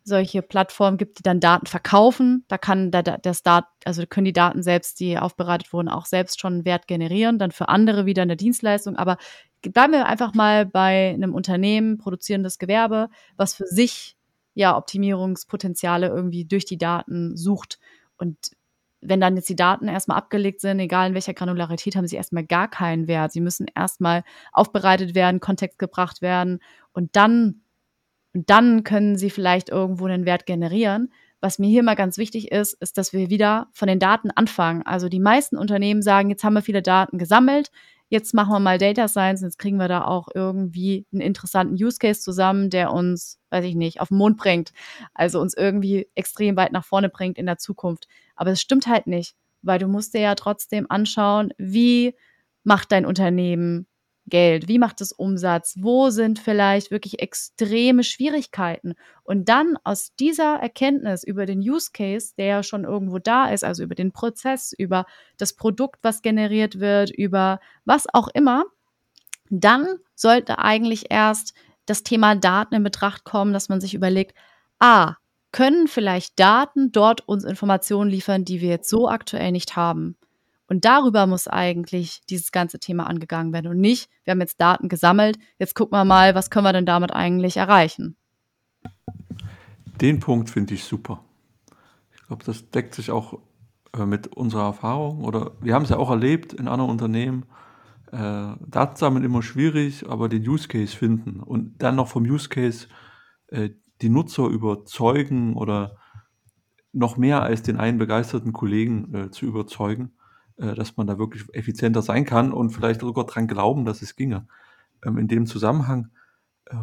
[0.03, 2.43] solche Plattformen gibt, die dann Daten verkaufen.
[2.47, 6.39] Da kann der, das Dat, also können die Daten selbst, die aufbereitet wurden, auch selbst
[6.39, 8.95] schon Wert generieren, dann für andere wieder eine Dienstleistung.
[8.95, 9.17] Aber
[9.61, 14.15] bleiben wir einfach mal bei einem Unternehmen, produzierendes Gewerbe, was für sich
[14.53, 17.79] ja Optimierungspotenziale irgendwie durch die Daten sucht.
[18.17, 18.51] Und
[19.01, 22.45] wenn dann jetzt die Daten erstmal abgelegt sind, egal in welcher Granularität, haben sie erstmal
[22.45, 23.31] gar keinen Wert.
[23.31, 26.59] Sie müssen erstmal aufbereitet werden, Kontext gebracht werden
[26.93, 27.61] und dann,
[28.33, 31.11] und dann können sie vielleicht irgendwo einen Wert generieren.
[31.41, 34.83] Was mir hier mal ganz wichtig ist, ist, dass wir wieder von den Daten anfangen.
[34.83, 37.71] Also die meisten Unternehmen sagen, jetzt haben wir viele Daten gesammelt,
[38.11, 41.81] jetzt machen wir mal Data Science und jetzt kriegen wir da auch irgendwie einen interessanten
[41.81, 44.73] Use Case zusammen, der uns, weiß ich nicht, auf den Mond bringt.
[45.13, 48.07] Also uns irgendwie extrem weit nach vorne bringt in der Zukunft.
[48.35, 52.13] Aber es stimmt halt nicht, weil du musst dir ja trotzdem anschauen, wie
[52.65, 53.87] macht dein Unternehmen
[54.31, 54.67] Geld?
[54.67, 55.75] Wie macht es Umsatz?
[55.77, 58.95] Wo sind vielleicht wirklich extreme Schwierigkeiten?
[59.23, 63.63] Und dann aus dieser Erkenntnis über den Use Case, der ja schon irgendwo da ist,
[63.63, 65.05] also über den Prozess, über
[65.37, 68.63] das Produkt, was generiert wird, über was auch immer,
[69.51, 71.53] dann sollte eigentlich erst
[71.85, 74.35] das Thema Daten in Betracht kommen, dass man sich überlegt,
[74.79, 75.17] ah,
[75.51, 80.15] können vielleicht Daten dort uns Informationen liefern, die wir jetzt so aktuell nicht haben?
[80.71, 84.87] Und darüber muss eigentlich dieses ganze Thema angegangen werden und nicht, wir haben jetzt Daten
[84.87, 88.15] gesammelt, jetzt gucken wir mal, was können wir denn damit eigentlich erreichen.
[89.99, 91.25] Den Punkt finde ich super.
[92.15, 93.39] Ich glaube, das deckt sich auch
[93.93, 97.47] äh, mit unserer Erfahrung oder wir haben es ja auch erlebt in anderen Unternehmen.
[98.13, 102.47] Äh, Daten sammeln immer schwierig, aber den Use Case finden und dann noch vom Use
[102.47, 102.87] Case
[103.47, 105.97] äh, die Nutzer überzeugen oder
[106.93, 110.13] noch mehr als den einen begeisterten Kollegen äh, zu überzeugen
[110.61, 114.15] äh, dass man da wirklich effizienter sein kann und vielleicht sogar dran glauben, dass es
[114.15, 114.47] ginge.
[115.03, 116.09] Ähm, in dem Zusammenhang
[116.65, 116.75] äh,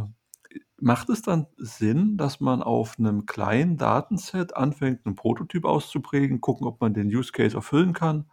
[0.81, 6.67] macht es dann Sinn, dass man auf einem kleinen Datenset anfängt, einen Prototyp auszuprägen, gucken,
[6.67, 8.27] ob man den Use Case erfüllen kann,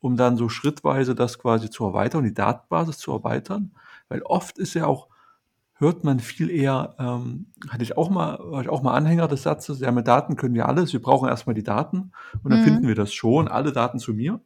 [0.00, 3.72] um dann so schrittweise das quasi zu erweitern, die Datenbasis zu erweitern?
[4.08, 5.08] Weil oft ist ja auch
[5.80, 9.42] hört man viel eher, ähm, hatte ich auch mal, war ich auch mal Anhänger des
[9.42, 12.64] Satzes, ja, mit Daten können wir alles, wir brauchen erstmal die Daten und dann mhm.
[12.64, 14.40] finden wir das schon, alle Daten zu mir.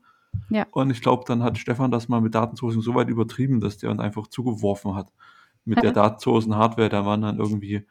[0.51, 0.67] Ja.
[0.71, 3.91] Und ich glaube, dann hat Stefan das mal mit Datensourcing so weit übertrieben, dass der
[3.91, 5.13] uns einfach zugeworfen hat.
[5.65, 7.87] Mit der Datensourcen-Hardware, da waren dann irgendwie,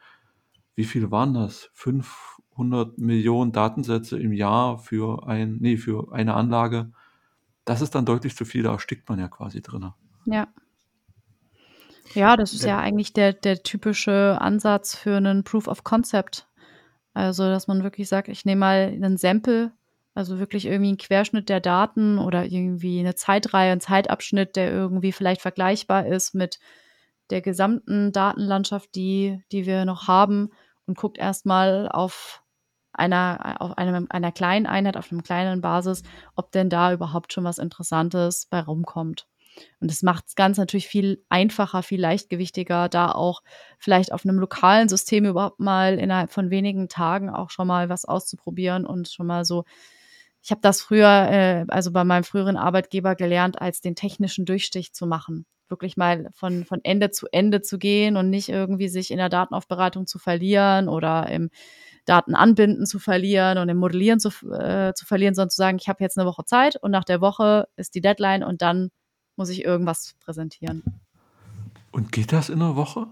[0.76, 1.70] wie viele waren das?
[1.72, 6.92] 500 Millionen Datensätze im Jahr für ein, nee, für eine Anlage.
[7.64, 9.90] Das ist dann deutlich zu viel, da erstickt man ja quasi drin.
[10.26, 10.48] Ja.
[12.12, 16.46] Ja, das ist ja, ja eigentlich der, der typische Ansatz für einen Proof of Concept.
[17.14, 19.72] Also, dass man wirklich sagt, ich nehme mal einen Sample
[20.14, 25.12] also wirklich irgendwie ein Querschnitt der Daten oder irgendwie eine Zeitreihe, ein Zeitabschnitt, der irgendwie
[25.12, 26.60] vielleicht vergleichbar ist mit
[27.30, 30.50] der gesamten Datenlandschaft, die, die wir noch haben
[30.86, 32.42] und guckt erstmal auf
[32.92, 36.02] einer, auf einem, einer kleinen Einheit, auf einem kleinen Basis,
[36.36, 39.26] ob denn da überhaupt schon was Interessantes bei rumkommt.
[39.80, 43.42] Und das macht es ganz natürlich viel einfacher, viel leichtgewichtiger, da auch
[43.78, 48.04] vielleicht auf einem lokalen System überhaupt mal innerhalb von wenigen Tagen auch schon mal was
[48.04, 49.64] auszuprobieren und schon mal so
[50.44, 54.92] ich habe das früher, äh, also bei meinem früheren Arbeitgeber gelernt, als den technischen Durchstich
[54.92, 55.46] zu machen.
[55.70, 59.30] Wirklich mal von, von Ende zu Ende zu gehen und nicht irgendwie sich in der
[59.30, 61.48] Datenaufbereitung zu verlieren oder im
[62.04, 66.04] Datenanbinden zu verlieren und im Modellieren zu, äh, zu verlieren, sondern zu sagen, ich habe
[66.04, 68.90] jetzt eine Woche Zeit und nach der Woche ist die Deadline und dann
[69.36, 70.82] muss ich irgendwas präsentieren.
[71.90, 73.06] Und geht das in einer Woche?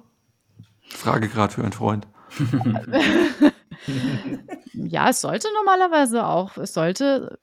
[0.82, 2.06] Frage gerade für einen Freund.
[4.72, 7.38] ja, es sollte normalerweise auch, es sollte,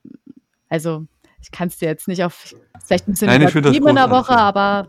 [0.70, 1.06] also
[1.42, 2.54] ich kann es dir jetzt nicht auf,
[2.86, 4.88] vielleicht ein bisschen Nein, übertrieben in der Woche, aber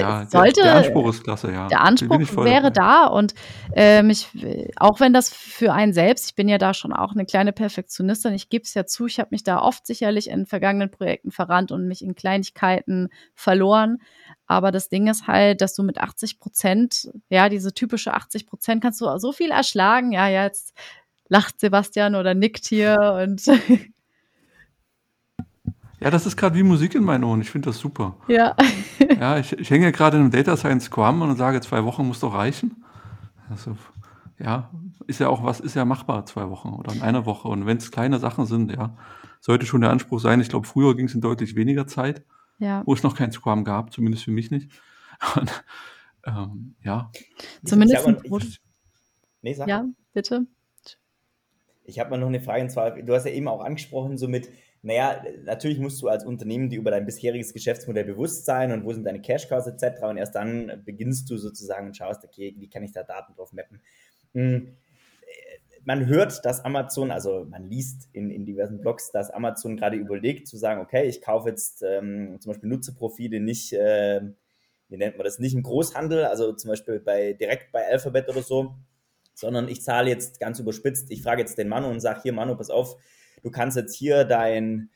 [0.00, 1.68] ja, sollte, der, Anspruch ist klasse, ja.
[1.68, 3.34] Der Anspruch wäre da und
[3.74, 4.28] ähm, ich,
[4.76, 8.32] auch wenn das für einen selbst, ich bin ja da schon auch eine kleine Perfektionistin,
[8.34, 11.72] ich gebe es ja zu, ich habe mich da oft sicherlich in vergangenen Projekten verrannt
[11.72, 13.98] und mich in Kleinigkeiten verloren.
[14.46, 18.82] Aber das Ding ist halt, dass du mit 80 Prozent, ja, diese typische 80 Prozent
[18.82, 20.12] kannst du so viel erschlagen.
[20.12, 20.74] Ja, jetzt
[21.28, 23.42] lacht Sebastian oder nickt hier und
[26.02, 27.40] Ja, das ist gerade wie Musik in meinen Ohren.
[27.40, 28.16] Ich finde das super.
[28.28, 28.56] Ja.
[29.20, 32.20] ja, ich, ich hänge gerade in einem Data Science Scrum und sage, zwei Wochen muss
[32.20, 32.84] doch reichen.
[33.50, 33.76] Also,
[34.38, 34.70] ja,
[35.06, 37.48] ist ja auch was, ist ja machbar, zwei Wochen oder in einer Woche.
[37.48, 38.96] Und wenn es kleine Sachen sind, ja,
[39.40, 40.40] sollte schon der Anspruch sein.
[40.40, 42.24] Ich glaube, früher ging es in deutlich weniger Zeit,
[42.58, 42.82] Ja.
[42.86, 44.70] wo es noch kein Scrum gab, zumindest für mich nicht.
[45.36, 45.64] Und,
[46.26, 47.10] ähm, ja,
[47.64, 48.44] Zumindest ein mal- Brot.
[48.44, 48.60] ich-
[49.42, 49.68] Nee, sag.
[49.68, 49.84] Ja,
[50.14, 50.46] bitte.
[51.84, 54.28] Ich habe mal noch eine Frage, und zwar, du hast ja eben auch angesprochen, so
[54.28, 54.48] mit,
[54.82, 58.92] naja, natürlich musst du als Unternehmen dir über dein bisheriges Geschäftsmodell bewusst sein und wo
[58.92, 60.02] sind deine Cash-Cows etc.
[60.02, 63.52] Und erst dann beginnst du sozusagen und schaust, okay, wie kann ich da Daten drauf
[63.52, 63.80] mappen.
[64.34, 64.76] Hm,
[65.22, 69.96] äh, Man hört, dass Amazon, also man liest in, in diversen Blogs, dass Amazon gerade
[69.96, 74.20] überlegt zu sagen, okay, ich kaufe jetzt ähm, zum Beispiel Nutzerprofile nicht, äh,
[74.88, 78.42] wie nennt man das, nicht im Großhandel, also zum Beispiel bei direkt bei Alphabet oder
[78.42, 78.74] so,
[79.34, 82.56] sondern ich zahle jetzt ganz überspitzt, ich frage jetzt den Manu und sage, hier Manu,
[82.56, 82.96] pass auf,
[83.42, 84.90] du kannst jetzt hier dein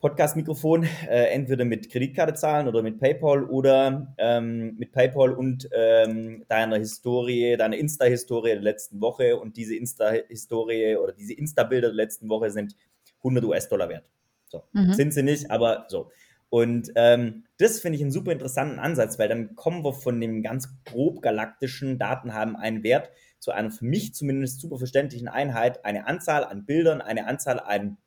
[0.00, 6.44] Podcast-Mikrofon äh, entweder mit Kreditkarte zahlen oder mit PayPal oder ähm, mit PayPal und ähm,
[6.48, 12.28] deiner Historie, deiner Insta-Historie der letzten Woche und diese Insta-Historie oder diese Insta-Bilder der letzten
[12.28, 12.74] Woche sind
[13.18, 14.04] 100 US-Dollar wert.
[14.48, 14.92] So, Mhm.
[14.92, 16.10] sind sie nicht, aber so.
[16.50, 20.42] Und ähm, das finde ich einen super interessanten Ansatz, weil dann kommen wir von dem
[20.42, 23.10] ganz grob galaktischen Daten haben einen Wert
[23.42, 27.98] zu einer für mich zumindest super verständlichen Einheit, eine Anzahl an Bildern, eine Anzahl an,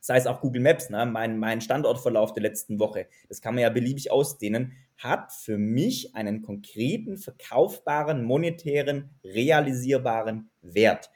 [0.00, 3.62] sei es auch Google Maps, ne, mein, mein Standortverlauf der letzten Woche, das kann man
[3.62, 11.10] ja beliebig ausdehnen, hat für mich einen konkreten, verkaufbaren, monetären, realisierbaren Wert.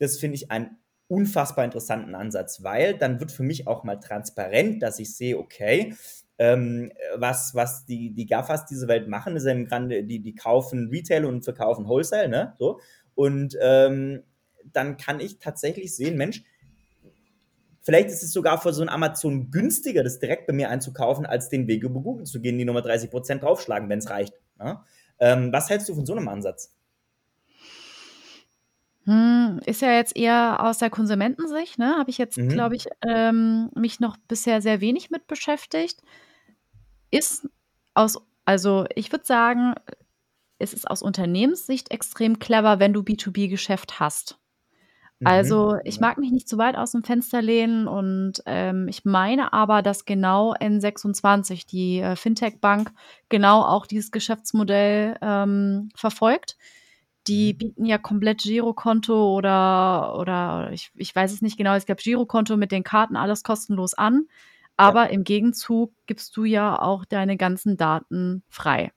[0.00, 4.82] Das finde ich einen unfassbar interessanten Ansatz, weil dann wird für mich auch mal transparent,
[4.82, 5.94] dass ich sehe, okay,
[6.40, 10.88] ähm, was, was die, die GAFAs dieser Welt machen, ist im Grunde, die, die kaufen
[10.88, 12.54] Retail und verkaufen Wholesale, ne?
[12.58, 12.80] So.
[13.20, 14.22] Und ähm,
[14.64, 16.42] dann kann ich tatsächlich sehen, Mensch,
[17.82, 21.50] vielleicht ist es sogar für so ein Amazon günstiger, das direkt bei mir einzukaufen, als
[21.50, 24.32] den Weg über Google zu gehen, die nochmal 30% draufschlagen, wenn es reicht.
[24.58, 24.80] Ne?
[25.18, 26.74] Ähm, was hältst du von so einem Ansatz?
[29.04, 31.98] Hm, ist ja jetzt eher aus der Konsumentensicht, ne?
[31.98, 32.48] Habe ich jetzt, Mhm.
[32.48, 36.00] glaube ich, ähm, mich noch bisher sehr wenig mit beschäftigt.
[37.10, 37.50] Ist
[37.92, 39.74] aus, also ich würde sagen,
[40.60, 44.38] es ist aus Unternehmenssicht extrem clever, wenn du B2B-Geschäft hast.
[45.22, 45.80] Also Mhm.
[45.84, 49.82] ich mag mich nicht zu weit aus dem Fenster lehnen und ähm, ich meine aber,
[49.82, 52.92] dass genau N26, die äh, Fintech-Bank,
[53.28, 56.56] genau auch dieses Geschäftsmodell ähm, verfolgt.
[57.26, 57.58] Die Mhm.
[57.58, 62.56] bieten ja komplett Girokonto oder, oder ich, ich weiß es nicht genau, es gab Girokonto
[62.56, 64.26] mit den Karten, alles kostenlos an.
[64.78, 68.90] Aber im Gegenzug gibst du ja auch deine ganzen Daten frei.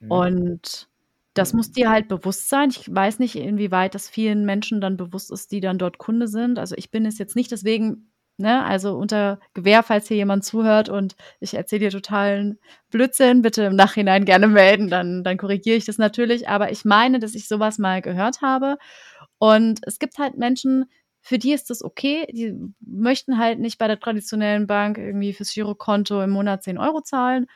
[0.00, 0.10] Mhm.
[0.10, 0.88] Und
[1.34, 2.70] das muss dir halt bewusst sein.
[2.70, 6.58] Ich weiß nicht, inwieweit das vielen Menschen dann bewusst ist, die dann dort Kunde sind.
[6.58, 10.88] Also ich bin es jetzt nicht, deswegen, ne, also unter Gewähr, falls hier jemand zuhört
[10.88, 12.58] und ich erzähle dir totalen
[12.90, 16.48] Blödsinn, bitte im Nachhinein gerne melden, dann, dann korrigiere ich das natürlich.
[16.48, 18.76] Aber ich meine, dass ich sowas mal gehört habe.
[19.38, 20.86] Und es gibt halt Menschen,
[21.20, 22.26] für die ist das okay.
[22.32, 27.00] Die möchten halt nicht bei der traditionellen Bank irgendwie fürs Girokonto im Monat 10 Euro
[27.02, 27.46] zahlen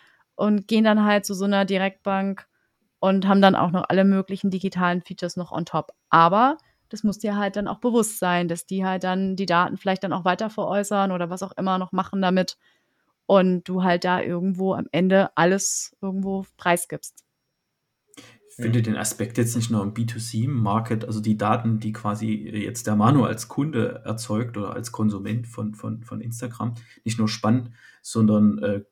[0.42, 2.48] und gehen dann halt zu so einer Direktbank
[2.98, 5.92] und haben dann auch noch alle möglichen digitalen Features noch on top.
[6.10, 9.76] Aber das muss dir halt dann auch bewusst sein, dass die halt dann die Daten
[9.76, 12.56] vielleicht dann auch weiter veräußern oder was auch immer noch machen damit
[13.26, 17.24] und du halt da irgendwo am Ende alles irgendwo preisgibst.
[18.16, 22.88] Ich finde den Aspekt jetzt nicht nur im B2C-Market, also die Daten, die quasi jetzt
[22.88, 26.74] der Manu als Kunde erzeugt oder als Konsument von, von, von Instagram,
[27.04, 27.70] nicht nur spannend,
[28.02, 28.82] sondern äh,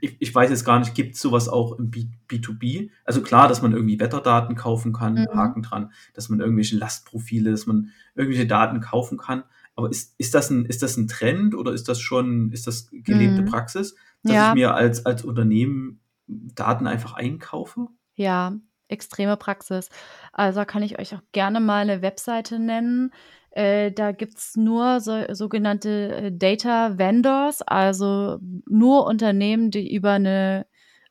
[0.00, 2.90] ich, ich weiß jetzt gar nicht, gibt es sowas auch im B, B2B?
[3.04, 5.28] Also klar, dass man irgendwie Wetterdaten kaufen kann, Mhm.
[5.34, 9.44] Haken dran, dass man irgendwelche Lastprofile, dass man irgendwelche Daten kaufen kann.
[9.74, 12.88] Aber ist, ist, das ein, ist das ein Trend oder ist das schon, ist das
[12.92, 13.46] gelebte Mhm.
[13.46, 13.94] Praxis,
[14.26, 14.48] dass Ja.
[14.48, 17.88] ich mir als, als Unternehmen Daten einfach einkaufe?
[18.14, 18.54] Ja,
[18.88, 19.88] extreme Praxis.
[20.32, 23.12] Also kann ich euch auch gerne mal eine Webseite nennen.
[23.50, 30.66] Äh, da gibt's nur so, sogenannte äh, Data Vendors, also nur Unternehmen, die über eine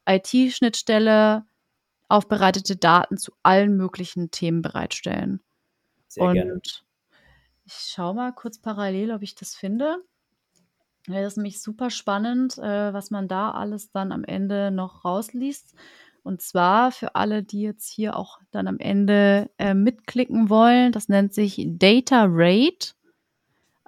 [0.08, 1.46] IT-Schnittstelle
[2.08, 5.42] aufbereitete Daten zu allen möglichen Themen bereitstellen.
[6.08, 6.62] Sehr Und gerne.
[7.66, 9.98] ich schaue mal kurz parallel, ob ich das finde.
[11.08, 15.06] Ja, das ist nämlich super spannend, äh, was man da alles dann am Ende noch
[15.06, 15.76] rausliest.
[16.24, 21.10] Und zwar für alle, die jetzt hier auch dann am Ende äh, mitklicken wollen, das
[21.10, 22.94] nennt sich Data Rate.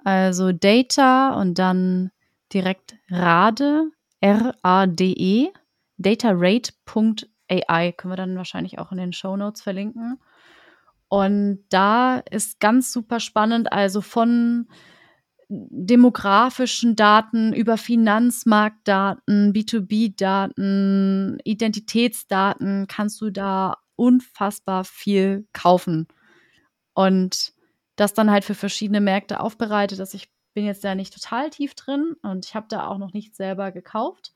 [0.04, 2.10] Also Data und dann
[2.52, 5.50] direkt Rade, R-A-D-E,
[5.98, 7.92] datarate.ai.
[7.92, 10.18] Können wir dann wahrscheinlich auch in den Show Notes verlinken.
[11.08, 14.66] Und da ist ganz super spannend, also von
[15.52, 26.08] demografischen Daten über Finanzmarktdaten, B2B-Daten, Identitätsdaten kannst du da unfassbar viel kaufen.
[26.94, 27.52] Und
[27.96, 31.74] das dann halt für verschiedene Märkte aufbereitet, dass ich bin jetzt da nicht total tief
[31.74, 34.32] drin und ich habe da auch noch nicht selber gekauft.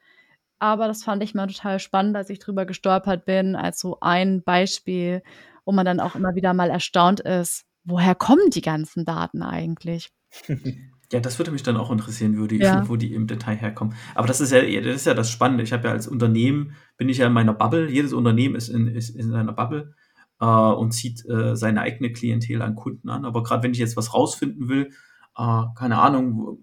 [0.58, 4.42] Aber das fand ich mal total spannend, als ich drüber gestolpert bin, als so ein
[4.42, 5.22] Beispiel,
[5.64, 10.10] wo man dann auch immer wieder mal erstaunt ist, woher kommen die ganzen Daten eigentlich?
[11.12, 12.82] Ja, das würde mich dann auch interessieren, wo die, ja.
[12.88, 13.94] wo die im Detail herkommen.
[14.14, 15.62] Aber das ist ja, das ist ja das Spannende.
[15.62, 17.90] Ich habe ja als Unternehmen, bin ich ja in meiner Bubble.
[17.90, 19.94] Jedes Unternehmen ist in, ist in seiner Bubble
[20.40, 23.24] äh, und zieht äh, seine eigene Klientel an Kunden an.
[23.24, 24.90] Aber gerade wenn ich jetzt was rausfinden will,
[25.36, 26.58] äh, keine Ahnung,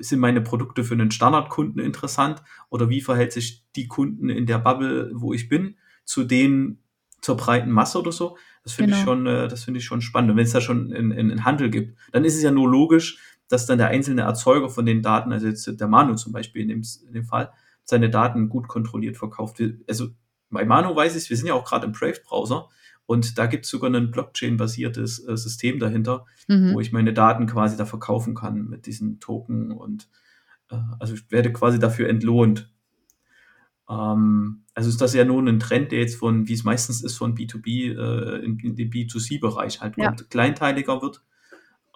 [0.00, 4.58] sind meine Produkte für einen Standardkunden interessant oder wie verhält sich die Kunden in der
[4.58, 6.82] Bubble, wo ich bin, zu denen
[7.20, 8.36] zur breiten Masse oder so.
[8.62, 8.98] Das finde genau.
[8.98, 10.30] ich schon, äh, das finde ich schon spannend.
[10.30, 13.66] Und wenn es da schon einen Handel gibt, dann ist es ja nur logisch, dass
[13.66, 16.82] dann der einzelne Erzeuger von den Daten, also jetzt der Manu zum Beispiel in dem,
[17.06, 17.50] in dem Fall,
[17.84, 19.62] seine Daten gut kontrolliert verkauft.
[19.88, 20.08] Also
[20.50, 22.68] bei Manu weiß ich, wir sind ja auch gerade im Brave-Browser
[23.06, 26.74] und da gibt es sogar ein Blockchain-basiertes äh, System dahinter, mhm.
[26.74, 30.08] wo ich meine Daten quasi da verkaufen kann mit diesen Token und
[30.70, 32.70] äh, also ich werde quasi dafür entlohnt.
[33.88, 37.16] Ähm, also ist das ja nur ein Trend, der jetzt von, wie es meistens ist,
[37.16, 40.12] von B2B äh, in, in, den B2C-Bereich halt ja.
[40.12, 41.22] kleinteiliger wird.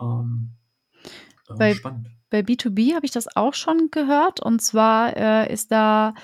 [0.00, 0.52] Ähm,
[1.48, 2.08] äh, bei, spannend.
[2.30, 6.14] Bei B2B habe ich das auch schon gehört und zwar äh, ist da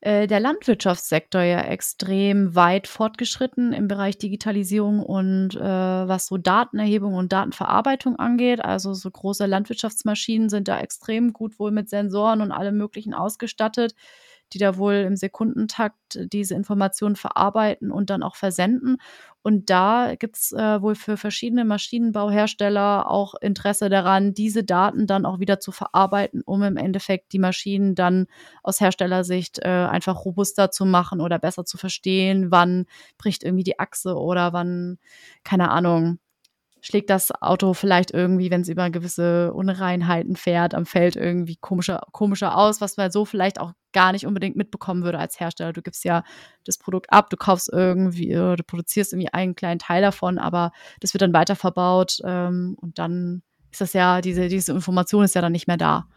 [0.00, 7.14] äh, der Landwirtschaftssektor ja extrem weit fortgeschritten im Bereich Digitalisierung und äh, was so Datenerhebung
[7.14, 8.64] und Datenverarbeitung angeht.
[8.64, 13.94] Also so große Landwirtschaftsmaschinen sind da extrem gut wohl mit Sensoren und allem Möglichen ausgestattet
[14.52, 15.96] die da wohl im Sekundentakt
[16.32, 18.98] diese Informationen verarbeiten und dann auch versenden.
[19.42, 25.26] Und da gibt es äh, wohl für verschiedene Maschinenbauhersteller auch Interesse daran, diese Daten dann
[25.26, 28.26] auch wieder zu verarbeiten, um im Endeffekt die Maschinen dann
[28.62, 32.86] aus Herstellersicht äh, einfach robuster zu machen oder besser zu verstehen, wann
[33.18, 34.98] bricht irgendwie die Achse oder wann,
[35.42, 36.18] keine Ahnung,
[36.82, 42.02] schlägt das Auto vielleicht irgendwie, wenn es über gewisse Unreinheiten fährt, am Feld irgendwie komischer,
[42.10, 45.72] komischer aus, was man so vielleicht auch gar nicht unbedingt mitbekommen würde als Hersteller.
[45.72, 46.24] Du gibst ja
[46.64, 51.14] das Produkt ab, du kaufst irgendwie, du produzierst irgendwie einen kleinen Teil davon, aber das
[51.14, 55.52] wird dann weiterverbaut ähm, und dann ist das ja, diese, diese Information ist ja dann
[55.52, 56.08] nicht mehr da.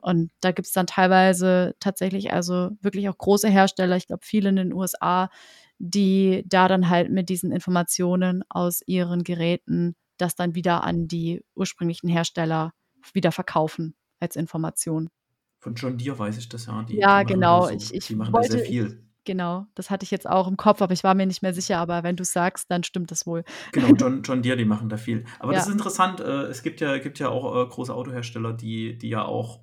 [0.00, 4.50] Und da gibt es dann teilweise tatsächlich also wirklich auch große Hersteller, ich glaube viele
[4.50, 5.30] in den USA,
[5.78, 11.44] die da dann halt mit diesen Informationen aus ihren Geräten das dann wieder an die
[11.54, 12.72] ursprünglichen Hersteller
[13.12, 15.10] wieder verkaufen als Information.
[15.58, 16.82] Von John Deere weiß ich das ja.
[16.82, 17.66] Die, ja, die genau.
[17.66, 19.06] So, ich, ich die machen wollte, da sehr viel.
[19.24, 21.78] Genau, das hatte ich jetzt auch im Kopf, aber ich war mir nicht mehr sicher.
[21.78, 23.44] Aber wenn du sagst, dann stimmt das wohl.
[23.70, 25.24] Genau, John, John Deere, die machen da viel.
[25.38, 25.58] Aber ja.
[25.58, 26.20] das ist interessant.
[26.20, 29.62] Äh, es gibt ja, gibt ja auch äh, große Autohersteller, die, die ja auch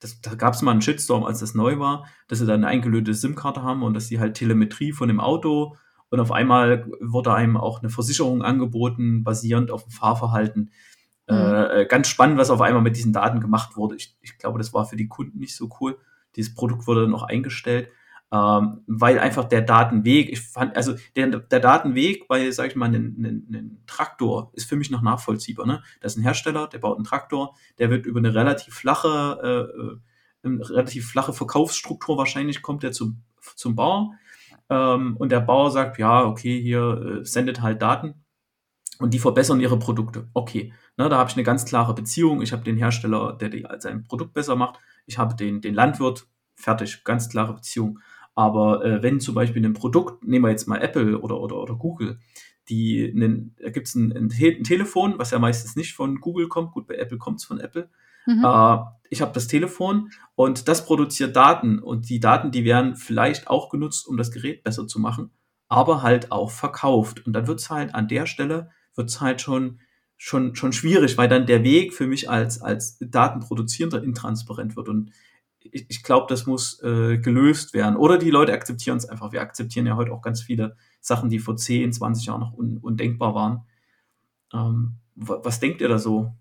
[0.00, 2.68] das, da gab es mal einen Shitstorm, als das neu war, dass sie dann eine
[2.68, 5.76] eingelötete SIM-Karte haben und dass sie halt Telemetrie von dem Auto
[6.16, 10.70] und auf einmal wurde einem auch eine Versicherung angeboten, basierend auf dem Fahrverhalten.
[11.28, 11.36] Mhm.
[11.36, 13.96] Äh, ganz spannend, was auf einmal mit diesen Daten gemacht wurde.
[13.96, 15.98] Ich, ich glaube, das war für die Kunden nicht so cool.
[16.34, 17.90] Dieses Produkt wurde dann auch eingestellt,
[18.32, 22.86] ähm, weil einfach der Datenweg, ich fand, also der, der Datenweg bei, sag ich mal,
[22.86, 23.14] einem,
[23.48, 25.66] einem Traktor ist für mich noch nachvollziehbar.
[25.66, 25.82] Ne?
[26.00, 29.80] Das ist ein Hersteller, der baut einen Traktor, der wird über eine relativ flache, äh,
[29.80, 29.98] äh
[30.44, 33.22] eine relativ flache Verkaufsstruktur wahrscheinlich kommt der zum,
[33.56, 34.12] zum Bauer
[34.70, 38.24] ähm, und der Bauer sagt, ja, okay, hier äh, sendet halt Daten
[38.98, 40.28] und die verbessern ihre Produkte.
[40.32, 42.42] Okay, ne, da habe ich eine ganz klare Beziehung.
[42.42, 44.78] Ich habe den Hersteller, der die, sein Produkt besser macht.
[45.06, 48.00] Ich habe den, den Landwirt, fertig, ganz klare Beziehung.
[48.34, 51.74] Aber äh, wenn zum Beispiel ein Produkt, nehmen wir jetzt mal Apple oder, oder, oder
[51.74, 52.18] Google,
[52.68, 54.28] die, einen, da gibt es ein, ein,
[54.64, 57.88] Telefon, was ja meistens nicht von Google kommt, gut, bei Apple kommt es von Apple,
[58.26, 58.44] Mhm.
[58.44, 63.48] Äh, ich habe das Telefon und das produziert Daten und die Daten, die werden vielleicht
[63.48, 65.30] auch genutzt, um das Gerät besser zu machen,
[65.68, 67.26] aber halt auch verkauft.
[67.26, 69.80] Und dann wird es halt an der Stelle, wird es halt schon,
[70.16, 74.88] schon, schon schwierig, weil dann der Weg für mich als, als Datenproduzierender intransparent wird.
[74.88, 75.12] Und
[75.60, 77.96] ich, ich glaube, das muss äh, gelöst werden.
[77.96, 79.32] Oder die Leute akzeptieren es einfach.
[79.32, 82.78] Wir akzeptieren ja heute auch ganz viele Sachen, die vor 10, 20 Jahren noch un,
[82.78, 83.66] undenkbar waren.
[84.52, 86.32] Ähm, was denkt ihr da so?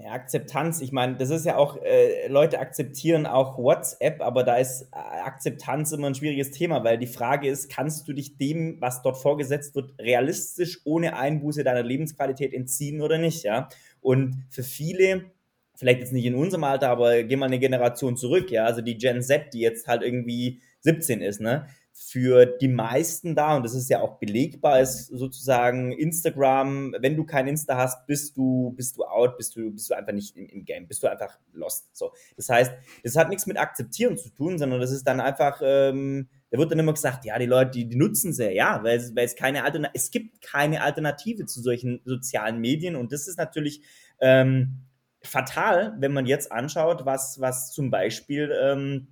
[0.00, 4.54] Ja, Akzeptanz, ich meine, das ist ja auch, äh, Leute akzeptieren auch WhatsApp, aber da
[4.54, 8.80] ist äh, Akzeptanz immer ein schwieriges Thema, weil die Frage ist, kannst du dich dem,
[8.80, 13.68] was dort vorgesetzt wird, realistisch ohne Einbuße deiner Lebensqualität entziehen oder nicht, ja?
[14.00, 15.32] Und für viele,
[15.74, 18.98] vielleicht jetzt nicht in unserem Alter, aber geh mal eine Generation zurück, ja, also die
[18.98, 21.66] Gen Z, die jetzt halt irgendwie 17 ist, ne?
[22.00, 27.24] Für die meisten da, und das ist ja auch belegbar, ist sozusagen Instagram, wenn du
[27.24, 30.46] kein Insta hast, bist du, bist du out, bist du, bist du einfach nicht im,
[30.48, 31.94] im Game, bist du einfach lost.
[31.96, 32.12] So.
[32.36, 32.72] Das heißt,
[33.04, 36.70] das hat nichts mit Akzeptieren zu tun, sondern das ist dann einfach, ähm, Da wird
[36.70, 39.64] dann immer gesagt, ja, die Leute, die, die nutzen sie, ja, weil, weil es keine
[39.64, 43.82] Alternative, es gibt keine Alternative zu solchen sozialen Medien und das ist natürlich
[44.20, 44.84] ähm,
[45.22, 49.08] fatal, wenn man jetzt anschaut, was, was zum Beispiel ähm,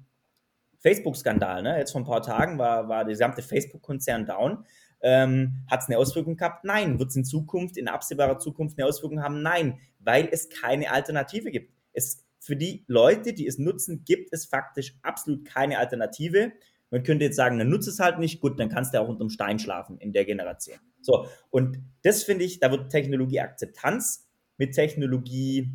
[0.86, 1.78] Facebook-Skandal, ne?
[1.78, 4.64] Jetzt vor ein paar Tagen war, war der gesamte Facebook-Konzern down.
[5.02, 6.64] Ähm, Hat es eine Auswirkung gehabt?
[6.64, 7.00] Nein.
[7.00, 9.42] Wird es in Zukunft, in absehbarer Zukunft eine Auswirkung haben?
[9.42, 11.72] Nein, weil es keine Alternative gibt.
[11.92, 16.52] Es, für die Leute, die es nutzen, gibt es faktisch absolut keine Alternative.
[16.90, 19.28] Man könnte jetzt sagen, dann nutze es halt nicht, gut, dann kannst du auch unterm
[19.28, 20.78] Stein schlafen in der Generation.
[21.00, 25.72] So, und das finde ich, da wird Technologieakzeptanz mit Technologie,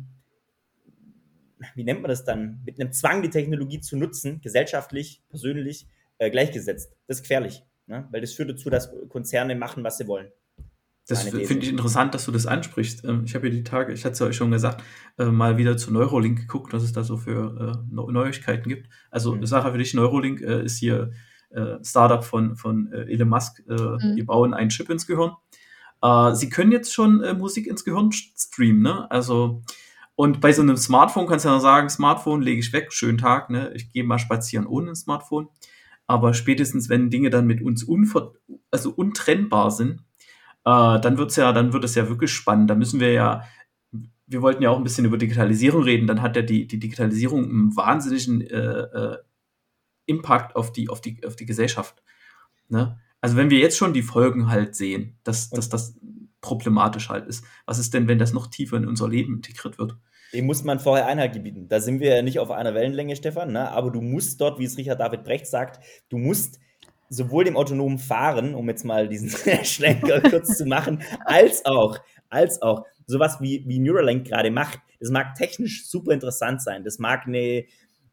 [1.74, 5.86] wie nennt man das dann, mit einem Zwang, die Technologie zu nutzen, gesellschaftlich, persönlich,
[6.18, 6.94] äh, gleichgesetzt.
[7.06, 8.08] Das ist gefährlich, ne?
[8.10, 10.30] weil das führt dazu, dass Konzerne machen, was sie wollen.
[11.08, 13.04] Das finde ich interessant, dass du das ansprichst.
[13.04, 14.82] Ähm, ich habe ja die Tage, ich hatte es ja euch schon gesagt,
[15.18, 18.88] äh, mal wieder zu Neurolink geguckt, was es da so für äh, Neuigkeiten gibt.
[19.10, 19.44] Also, mhm.
[19.44, 21.10] Sache für dich, Neurolink äh, ist hier
[21.82, 23.62] Startup von, von Elon Musk.
[23.66, 24.16] Mhm.
[24.16, 25.32] Die bauen einen Chip ins Gehirn.
[26.34, 29.10] sie können jetzt schon Musik ins Gehirn streamen, ne?
[29.10, 29.62] Also,
[30.14, 33.50] und bei so einem Smartphone kannst du ja sagen, Smartphone lege ich weg, schönen Tag,
[33.50, 33.72] ne?
[33.74, 35.48] Ich gehe mal spazieren ohne ein Smartphone.
[36.06, 38.32] Aber spätestens, wenn Dinge dann mit uns unver
[38.70, 40.00] also untrennbar sind,
[40.64, 42.68] äh, dann wird's ja, dann wird es ja wirklich spannend.
[42.68, 43.42] Da müssen wir ja,
[44.26, 47.44] wir wollten ja auch ein bisschen über Digitalisierung reden, dann hat ja die, die Digitalisierung
[47.44, 49.18] einen wahnsinnigen äh, äh,
[50.06, 52.02] Impact auf die, auf die, auf die Gesellschaft.
[52.68, 52.98] Ne?
[53.20, 55.96] Also wenn wir jetzt schon die Folgen halt sehen, dass, dass das
[56.42, 59.96] problematisch halt ist, was ist denn, wenn das noch tiefer in unser Leben integriert wird?
[60.34, 61.68] Dem muss man vorher Einhalt gebieten.
[61.68, 63.70] Da sind wir ja nicht auf einer Wellenlänge, Stefan, ne?
[63.70, 66.58] aber du musst dort, wie es Richard David Brecht sagt, du musst
[67.08, 69.30] sowohl dem autonomen Fahren, um jetzt mal diesen
[69.64, 71.98] Schlenker kurz zu machen, als auch,
[72.30, 74.80] als auch sowas wie, wie Neuralink gerade macht.
[74.98, 76.84] Das mag technisch super interessant sein.
[76.84, 77.64] Das mag eine,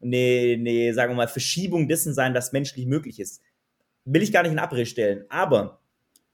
[0.02, 3.42] eine, eine, sagen wir mal, Verschiebung dessen sein, was menschlich möglich ist.
[4.04, 5.24] Will ich gar nicht in Abrede stellen.
[5.30, 5.79] Aber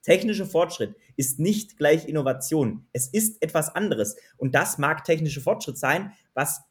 [0.06, 2.86] technischer Fortschritt ist nicht gleich Innovation.
[2.92, 4.16] Es ist etwas anderes.
[4.36, 6.62] Und das mag technischer Fortschritt sein, was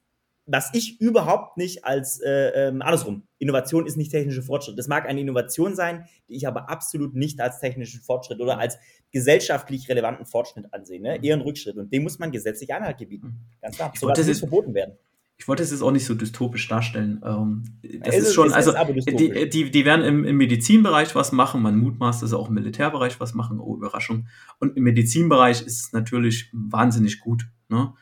[0.47, 3.23] was ich überhaupt nicht als äh, ähm, andersrum.
[3.39, 4.77] Innovation ist nicht technischer Fortschritt.
[4.77, 8.77] Das mag eine Innovation sein, die ich aber absolut nicht als technischen Fortschritt oder als
[9.11, 11.01] gesellschaftlich relevanten Fortschritt ansehe.
[11.01, 11.23] Ne?
[11.23, 11.77] Eher ein Rückschritt.
[11.77, 13.39] Und dem muss man gesetzlich Einhalt gebieten.
[13.59, 13.91] Ganz klar.
[13.95, 14.93] So muss verboten werden.
[15.37, 17.21] Ich wollte es jetzt auch nicht so dystopisch darstellen.
[17.25, 17.63] Ähm,
[17.99, 18.73] das ist, ist schon, also
[19.05, 22.55] die, die, die werden im, im Medizinbereich was machen, man mutmaßt, dass sie auch im
[22.55, 24.27] Militärbereich was machen, oh Überraschung.
[24.59, 27.47] Und im Medizinbereich ist es natürlich wahnsinnig gut.
[27.67, 27.93] Ne?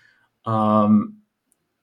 [0.46, 1.24] Ähm,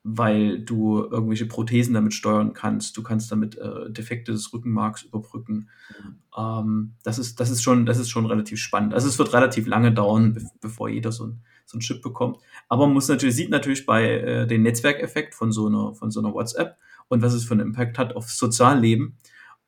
[0.02, 2.96] weil du irgendwelche Prothesen damit steuern kannst.
[2.96, 5.68] Du kannst damit äh, Defekte des Rückenmarks überbrücken.
[6.02, 6.16] Mhm.
[6.36, 8.94] Ähm, das, ist, das, ist schon, das ist schon relativ spannend.
[8.94, 12.38] Also es wird relativ lange dauern, be bevor jeder so ein, so ein Chip bekommt.
[12.68, 16.20] Aber man muss natürlich, sieht natürlich bei äh, den Netzwerkeffekt von so, einer, von so
[16.20, 16.76] einer WhatsApp
[17.08, 19.16] und was es für einen Impact hat aufs Sozialleben.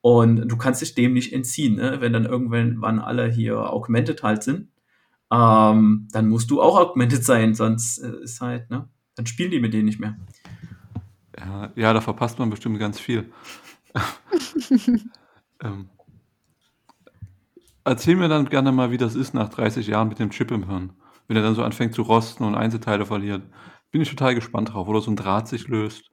[0.01, 2.01] Und du kannst dich dem nicht entziehen, ne?
[2.01, 4.69] wenn dann irgendwann alle hier augmented halt sind.
[5.31, 8.89] Ähm, dann musst du auch augmented sein, sonst äh, ist halt, ne?
[9.15, 10.17] Dann spielen die mit denen nicht mehr.
[11.39, 13.31] Ja, ja da verpasst man bestimmt ganz viel.
[15.63, 15.89] ähm,
[17.85, 20.69] erzähl mir dann gerne mal, wie das ist nach 30 Jahren mit dem Chip im
[20.69, 20.93] Hirn.
[21.33, 23.43] Wenn er dann so anfängt zu rosten und Einzelteile verliert.
[23.91, 26.11] Bin ich total gespannt drauf, oder so ein Draht sich löst.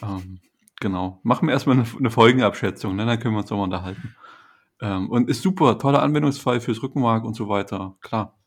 [0.00, 0.38] Ähm,
[0.78, 1.18] genau.
[1.24, 3.04] Machen wir erstmal eine, eine Folgenabschätzung, ne?
[3.06, 4.14] dann können wir uns auch mal unterhalten.
[4.80, 7.96] Ähm, und ist super, toller Anwendungsfall fürs Rückenmark und so weiter.
[8.00, 8.38] Klar.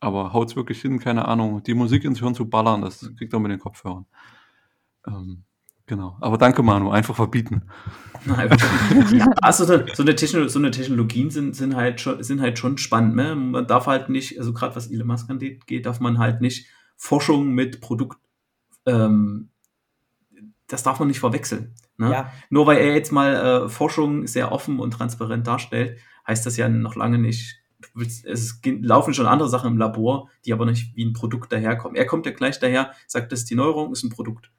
[0.00, 3.42] Aber haut's wirklich hin, keine Ahnung, die Musik ins Hirn zu ballern, das kriegt man
[3.42, 4.06] mit den Kopfhörern.
[5.06, 5.44] Ähm,
[5.90, 6.16] genau.
[6.20, 7.62] Aber danke, Manu, einfach verbieten.
[9.12, 12.78] ja, also so eine, Techno so eine Technologien sind, sind, halt schon, sind halt schon
[12.78, 13.16] spannend.
[13.16, 13.34] Ne?
[13.34, 16.68] Man darf halt nicht, also gerade was Elon Musk angeht, geht, darf man halt nicht
[16.96, 18.18] Forschung mit Produkt,
[18.86, 19.50] ähm,
[20.68, 21.74] das darf man nicht verwechseln.
[21.96, 22.12] Ne?
[22.12, 22.32] Ja.
[22.50, 26.68] Nur weil er jetzt mal äh, Forschung sehr offen und transparent darstellt, heißt das ja
[26.68, 27.56] noch lange nicht,
[27.96, 31.96] es laufen schon andere Sachen im Labor, die aber nicht wie ein Produkt daherkommen.
[31.96, 34.52] Er kommt ja gleich daher, sagt, das ist die Neuerung, ist ein Produkt.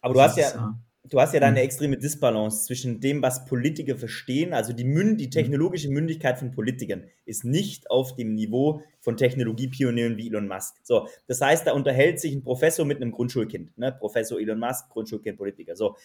[0.00, 1.64] Aber du das hast ja, du hast ja da eine hm.
[1.64, 5.30] extreme Disbalance zwischen dem, was Politiker verstehen, also die, Münd, die hm.
[5.30, 10.76] technologische Mündigkeit von Politikern ist nicht auf dem Niveau von Technologiepionieren wie Elon Musk.
[10.82, 13.92] So, das heißt, da unterhält sich ein Professor mit einem Grundschulkind, ne?
[13.92, 15.76] Professor Elon Musk, Grundschulkind, Politiker.
[15.76, 15.96] So,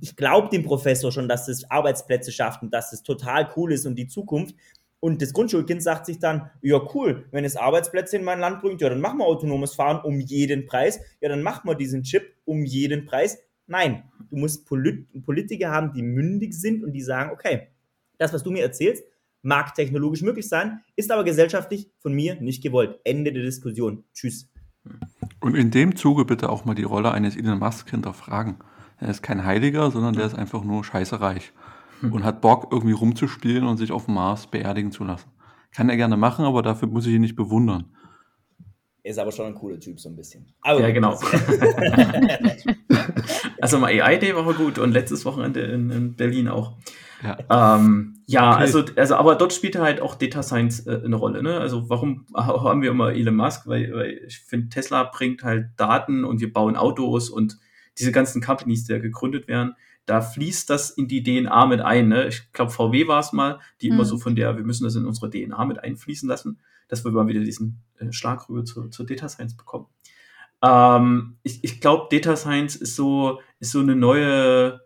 [0.00, 3.86] ich glaube dem Professor schon, dass es Arbeitsplätze schafft und dass es total cool ist
[3.86, 4.54] und die Zukunft.
[5.04, 8.80] Und das Grundschulkind sagt sich dann, ja cool, wenn es Arbeitsplätze in mein Land bringt,
[8.80, 10.98] ja dann machen wir autonomes Fahren um jeden Preis.
[11.20, 13.36] Ja, dann machen wir diesen Chip um jeden Preis.
[13.66, 17.68] Nein, du musst Polit Politiker haben, die mündig sind und die sagen, okay,
[18.16, 19.04] das, was du mir erzählst,
[19.42, 22.98] mag technologisch möglich sein, ist aber gesellschaftlich von mir nicht gewollt.
[23.04, 24.04] Ende der Diskussion.
[24.14, 24.48] Tschüss.
[25.40, 28.56] Und in dem Zuge bitte auch mal die Rolle eines Elon Musk hinterfragen.
[28.96, 31.52] Er ist kein Heiliger, sondern der ist einfach nur scheiße reich.
[32.04, 32.12] Hm.
[32.16, 35.30] und hat Bock, irgendwie rumzuspielen und sich auf dem Mars beerdigen zu lassen.
[35.72, 37.86] Kann er gerne machen, aber dafür muss ich ihn nicht bewundern.
[39.02, 40.46] Ist aber schon ein cooler Typ, so ein bisschen.
[40.62, 41.18] Aber ja, genau.
[43.60, 46.78] also mal AI Day war gut und letztes Wochenende in, in Berlin auch.
[47.22, 48.60] Ja, ähm, ja okay.
[48.60, 51.42] also, also, aber dort spielt halt auch Data Science äh, eine Rolle.
[51.42, 51.58] Ne?
[51.58, 53.66] Also warum haben wir immer Elon Musk?
[53.66, 57.58] Weil, weil ich finde, Tesla bringt halt Daten und wir bauen Autos und
[57.98, 59.74] diese ganzen Companies, die ja gegründet werden,
[60.06, 62.08] da fließt das in die DNA mit ein.
[62.08, 62.28] Ne?
[62.28, 63.94] Ich glaube, VW war es mal, die mhm.
[63.94, 67.10] immer so von der, wir müssen das in unsere DNA mit einfließen lassen, dass wir
[67.10, 69.86] mal wieder diesen äh, Schlag rüber zu, zur Data Science bekommen.
[70.62, 74.80] Ähm, ich ich glaube, Data Science ist so, ist so eine neue,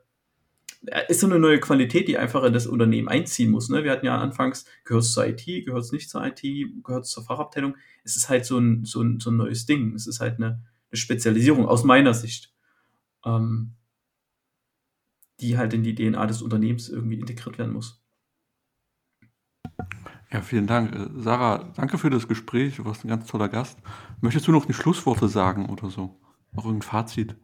[1.09, 3.69] ist so eine neue Qualität, die einfach in das Unternehmen einziehen muss.
[3.69, 3.85] Ne?
[3.85, 6.43] Wir hatten ja anfangs, gehört es zur IT, gehört es nicht zur IT,
[6.85, 7.77] gehört es zur Fachabteilung.
[8.05, 9.95] Es ist halt so ein, so ein, so ein neues Ding.
[9.95, 10.47] Es ist halt eine,
[10.91, 12.53] eine Spezialisierung aus meiner Sicht,
[13.25, 13.75] ähm,
[15.41, 18.03] die halt in die DNA des Unternehmens irgendwie integriert werden muss.
[20.33, 20.95] Ja, vielen Dank.
[20.95, 22.77] Äh, Sarah, danke für das Gespräch.
[22.77, 23.79] Du warst ein ganz toller Gast.
[24.21, 26.21] Möchtest du noch die Schlussworte sagen oder so?
[26.53, 27.35] Noch irgendein Fazit?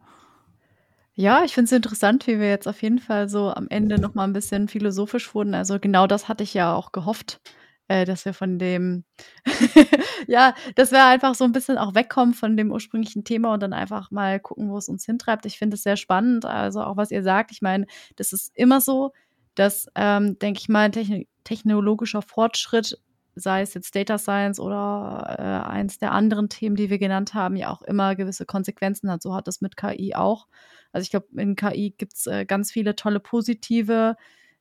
[1.15, 4.15] Ja, ich finde es interessant, wie wir jetzt auf jeden Fall so am Ende noch
[4.15, 5.55] mal ein bisschen philosophisch wurden.
[5.55, 7.39] Also genau das hatte ich ja auch gehofft,
[7.87, 9.03] äh, dass wir von dem,
[10.27, 13.73] ja, dass wir einfach so ein bisschen auch wegkommen von dem ursprünglichen Thema und dann
[13.73, 15.45] einfach mal gucken, wo es uns hintreibt.
[15.45, 17.51] Ich finde es sehr spannend, also auch was ihr sagt.
[17.51, 19.11] Ich meine, das ist immer so,
[19.55, 22.97] dass, ähm, denke ich mal, techn technologischer Fortschritt
[23.35, 27.57] sei es jetzt Data Science oder äh, eins der anderen Themen, die wir genannt haben,
[27.57, 29.21] ja auch immer gewisse Konsequenzen hat.
[29.21, 30.47] So hat das mit KI auch.
[30.93, 34.15] Also ich glaube, in KI gibt es äh, ganz viele tolle positive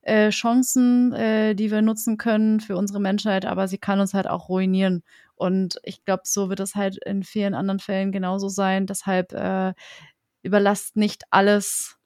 [0.05, 4.29] äh, Chancen, äh, die wir nutzen können für unsere Menschheit, aber sie kann uns halt
[4.29, 5.03] auch ruinieren.
[5.35, 8.87] Und ich glaube, so wird es halt in vielen anderen Fällen genauso sein.
[8.87, 9.73] Deshalb äh,
[10.43, 11.97] überlasst nicht alles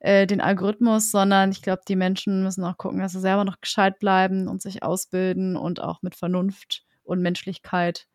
[0.00, 3.60] äh, den Algorithmus, sondern ich glaube, die Menschen müssen auch gucken, dass sie selber noch
[3.60, 8.06] gescheit bleiben und sich ausbilden und auch mit Vernunft und Menschlichkeit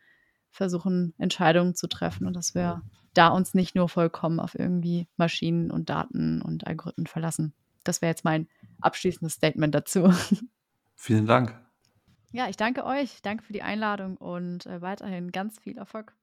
[0.52, 2.84] versuchen, Entscheidungen zu treffen und dass wir
[3.14, 7.54] da uns nicht nur vollkommen auf irgendwie Maschinen und Daten und Algorithmen verlassen.
[7.84, 8.48] Das wäre jetzt mein
[8.82, 10.14] abschließendes Statement dazu.
[10.96, 11.60] Vielen Dank.
[12.32, 13.22] Ja, ich danke euch.
[13.22, 16.16] Danke für die Einladung und äh, weiterhin ganz viel Erfolg.